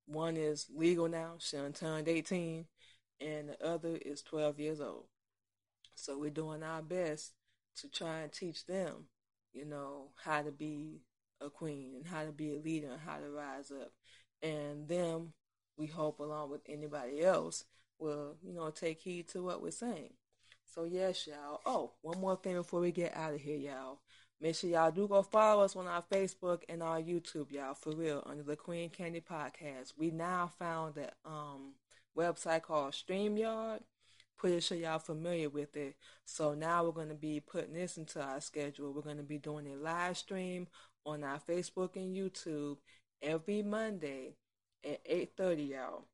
One 0.06 0.36
is 0.36 0.66
legal 0.74 1.08
now, 1.08 1.34
she 1.38 1.56
turned 1.74 2.08
18, 2.08 2.66
and 3.20 3.48
the 3.48 3.66
other 3.66 3.98
is 4.00 4.22
12 4.22 4.60
years 4.60 4.80
old. 4.80 5.06
So 5.94 6.18
we're 6.18 6.30
doing 6.30 6.62
our 6.62 6.82
best 6.82 7.32
to 7.80 7.90
try 7.90 8.20
and 8.20 8.32
teach 8.32 8.66
them, 8.66 9.08
you 9.52 9.64
know, 9.64 10.10
how 10.22 10.42
to 10.42 10.52
be 10.52 11.00
a 11.40 11.50
queen 11.50 11.92
and 11.96 12.06
how 12.06 12.24
to 12.24 12.32
be 12.32 12.52
a 12.52 12.58
leader 12.58 12.92
and 12.92 13.00
how 13.00 13.18
to 13.18 13.30
rise 13.30 13.70
up. 13.70 13.92
And 14.42 14.86
them, 14.86 15.32
we 15.76 15.86
hope, 15.86 16.20
along 16.20 16.50
with 16.50 16.62
anybody 16.68 17.22
else, 17.22 17.64
will, 17.98 18.36
you 18.42 18.52
know, 18.52 18.70
take 18.70 19.00
heed 19.00 19.28
to 19.28 19.42
what 19.42 19.62
we're 19.62 19.70
saying. 19.70 20.12
So, 20.74 20.84
yes, 20.84 21.26
y'all. 21.26 21.60
Oh, 21.66 21.92
one 22.02 22.20
more 22.20 22.36
thing 22.36 22.54
before 22.56 22.80
we 22.80 22.92
get 22.92 23.16
out 23.16 23.34
of 23.34 23.40
here, 23.40 23.56
y'all. 23.56 24.00
Make 24.40 24.54
sure 24.54 24.70
y'all 24.70 24.90
do 24.90 25.08
go 25.08 25.22
follow 25.22 25.64
us 25.64 25.76
on 25.76 25.86
our 25.86 26.02
Facebook 26.02 26.62
and 26.68 26.82
our 26.82 27.00
YouTube, 27.00 27.50
y'all, 27.50 27.74
for 27.74 27.94
real, 27.94 28.22
under 28.26 28.42
the 28.42 28.56
Queen 28.56 28.90
Candy 28.90 29.20
Podcast. 29.20 29.92
We 29.96 30.10
now 30.10 30.50
found 30.58 30.94
that 30.96 31.14
um 31.24 31.74
website 32.16 32.62
called 32.62 32.92
StreamYard 32.92 33.80
pretty 34.36 34.60
sure 34.60 34.76
y'all 34.76 34.98
familiar 34.98 35.48
with 35.48 35.76
it. 35.76 35.96
So 36.24 36.54
now 36.54 36.84
we're 36.84 36.92
going 36.92 37.08
to 37.08 37.14
be 37.14 37.40
putting 37.40 37.74
this 37.74 37.96
into 37.96 38.20
our 38.20 38.40
schedule. 38.40 38.92
We're 38.92 39.02
going 39.02 39.16
to 39.16 39.22
be 39.22 39.38
doing 39.38 39.66
a 39.66 39.76
live 39.76 40.16
stream 40.16 40.68
on 41.04 41.24
our 41.24 41.40
Facebook 41.40 41.96
and 41.96 42.14
YouTube 42.14 42.76
every 43.22 43.62
Monday 43.62 44.36
at 44.84 45.04
8:30 45.08 45.70
y'all. 45.70 46.04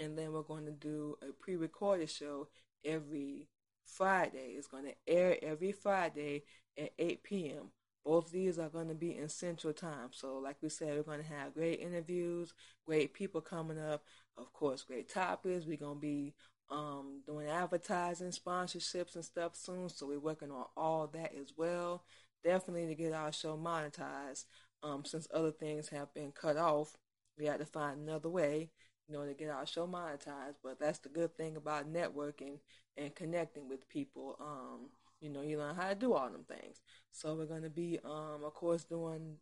And 0.00 0.18
then 0.18 0.32
we're 0.32 0.42
going 0.42 0.66
to 0.66 0.72
do 0.72 1.16
a 1.22 1.32
pre-recorded 1.32 2.10
show 2.10 2.48
every 2.84 3.48
Friday. 3.84 4.54
It's 4.56 4.66
going 4.66 4.86
to 4.86 4.94
air 5.06 5.36
every 5.42 5.72
Friday 5.72 6.42
at 6.78 6.90
8 6.98 7.22
p.m. 7.22 7.70
Both 8.04 8.26
of 8.26 8.32
these 8.32 8.58
are 8.58 8.68
going 8.68 8.88
to 8.88 8.94
be 8.94 9.16
in 9.16 9.28
Central 9.28 9.72
Time. 9.72 10.10
So, 10.10 10.38
like 10.38 10.56
we 10.60 10.68
said, 10.68 10.94
we're 10.94 11.02
going 11.02 11.22
to 11.22 11.34
have 11.34 11.54
great 11.54 11.80
interviews, 11.80 12.52
great 12.86 13.14
people 13.14 13.40
coming 13.40 13.78
up. 13.78 14.02
Of 14.36 14.52
course, 14.52 14.82
great 14.82 15.08
topics. 15.08 15.64
We're 15.64 15.78
going 15.78 15.96
to 15.96 16.00
be 16.00 16.34
um, 16.70 17.22
doing 17.26 17.48
advertising, 17.48 18.30
sponsorships, 18.30 19.14
and 19.14 19.24
stuff 19.24 19.54
soon. 19.54 19.88
So 19.88 20.06
we're 20.06 20.18
working 20.18 20.50
on 20.50 20.66
all 20.76 21.06
that 21.08 21.32
as 21.40 21.52
well. 21.56 22.04
Definitely 22.42 22.88
to 22.88 22.94
get 22.94 23.12
our 23.12 23.32
show 23.32 23.56
monetized. 23.56 24.44
Um, 24.82 25.04
since 25.06 25.26
other 25.32 25.50
things 25.50 25.88
have 25.88 26.12
been 26.12 26.30
cut 26.32 26.58
off, 26.58 26.94
we 27.38 27.46
had 27.46 27.60
to 27.60 27.64
find 27.64 28.00
another 28.00 28.28
way, 28.28 28.70
you 29.08 29.14
know, 29.14 29.24
to 29.24 29.32
get 29.32 29.48
our 29.48 29.66
show 29.66 29.86
monetized. 29.86 30.56
But 30.62 30.78
that's 30.78 30.98
the 30.98 31.08
good 31.08 31.34
thing 31.36 31.56
about 31.56 31.90
networking 31.90 32.58
and 32.98 33.14
connecting 33.14 33.68
with 33.68 33.88
people. 33.88 34.36
Um, 34.40 34.90
you 35.24 35.30
know, 35.30 35.40
you 35.40 35.58
learn 35.58 35.74
how 35.74 35.88
to 35.88 35.94
do 35.94 36.12
all 36.12 36.28
them 36.28 36.44
things. 36.46 36.82
So 37.10 37.34
we're 37.34 37.46
gonna 37.46 37.70
be, 37.70 37.98
um, 38.04 38.44
of 38.44 38.52
course, 38.52 38.84
doing 38.84 39.38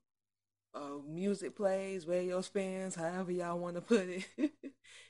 uh, 0.74 0.98
music 1.08 1.56
plays, 1.56 2.06
radio 2.06 2.40
spins, 2.40 2.94
however 2.94 3.32
y'all 3.32 3.58
want 3.58 3.74
to 3.74 3.80
put 3.80 4.08
it, 4.08 4.26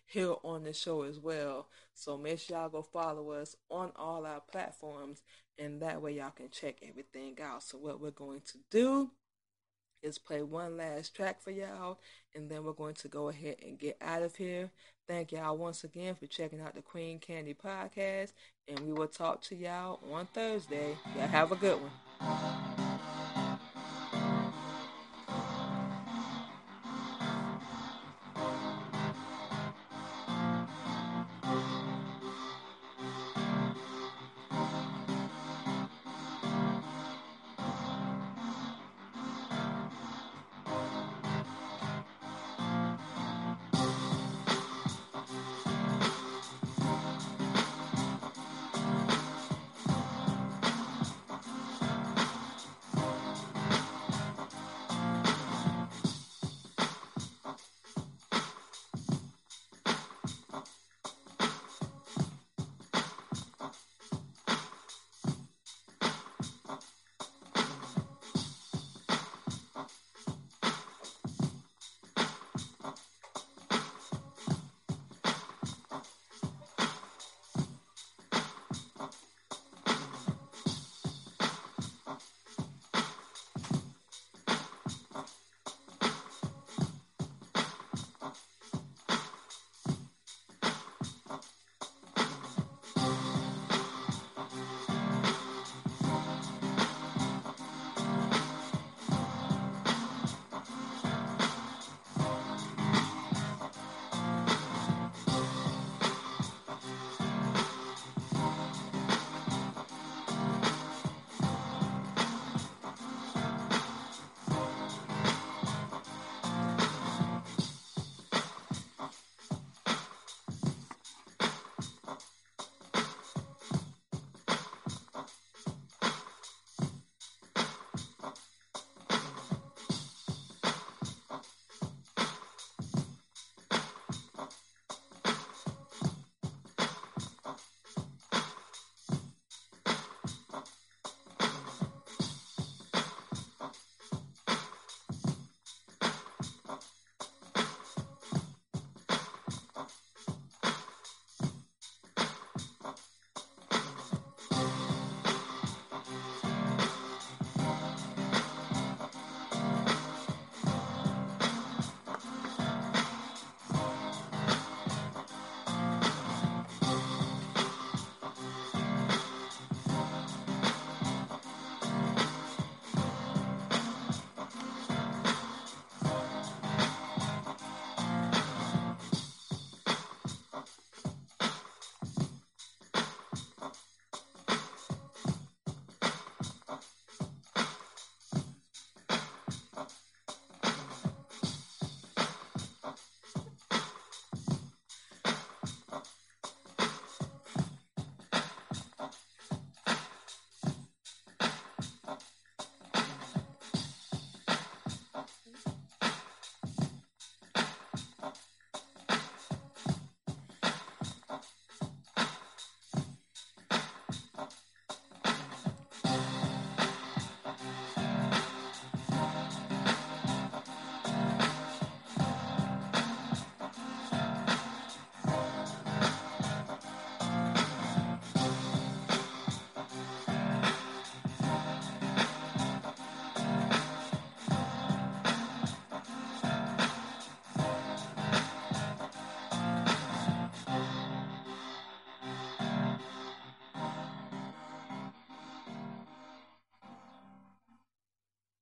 here 0.06 0.34
on 0.42 0.64
the 0.64 0.72
show 0.72 1.02
as 1.02 1.20
well. 1.20 1.68
So 1.92 2.16
make 2.16 2.38
sure 2.38 2.56
y'all 2.56 2.70
go 2.70 2.82
follow 2.82 3.32
us 3.32 3.54
on 3.70 3.92
all 3.96 4.24
our 4.24 4.40
platforms, 4.40 5.22
and 5.58 5.82
that 5.82 6.00
way 6.00 6.14
y'all 6.14 6.30
can 6.30 6.48
check 6.48 6.76
everything 6.88 7.36
out. 7.42 7.62
So 7.62 7.76
what 7.76 8.00
we're 8.00 8.10
going 8.10 8.40
to 8.40 8.58
do 8.70 9.10
is 10.02 10.18
play 10.18 10.42
one 10.42 10.78
last 10.78 11.14
track 11.14 11.42
for 11.42 11.50
y'all, 11.50 11.98
and 12.34 12.50
then 12.50 12.64
we're 12.64 12.72
going 12.72 12.94
to 12.94 13.08
go 13.08 13.28
ahead 13.28 13.56
and 13.62 13.78
get 13.78 13.98
out 14.00 14.22
of 14.22 14.36
here. 14.36 14.70
Thank 15.08 15.32
y'all 15.32 15.56
once 15.56 15.82
again 15.84 16.14
for 16.14 16.26
checking 16.26 16.60
out 16.60 16.74
the 16.74 16.82
Queen 16.82 17.18
Candy 17.18 17.54
podcast, 17.54 18.32
and 18.68 18.78
we 18.80 18.92
will 18.92 19.08
talk 19.08 19.42
to 19.42 19.56
y'all 19.56 20.00
on 20.12 20.26
Thursday. 20.26 20.96
Y'all 21.16 21.26
have 21.26 21.50
a 21.50 21.56
good 21.56 21.78
one. 21.80 22.91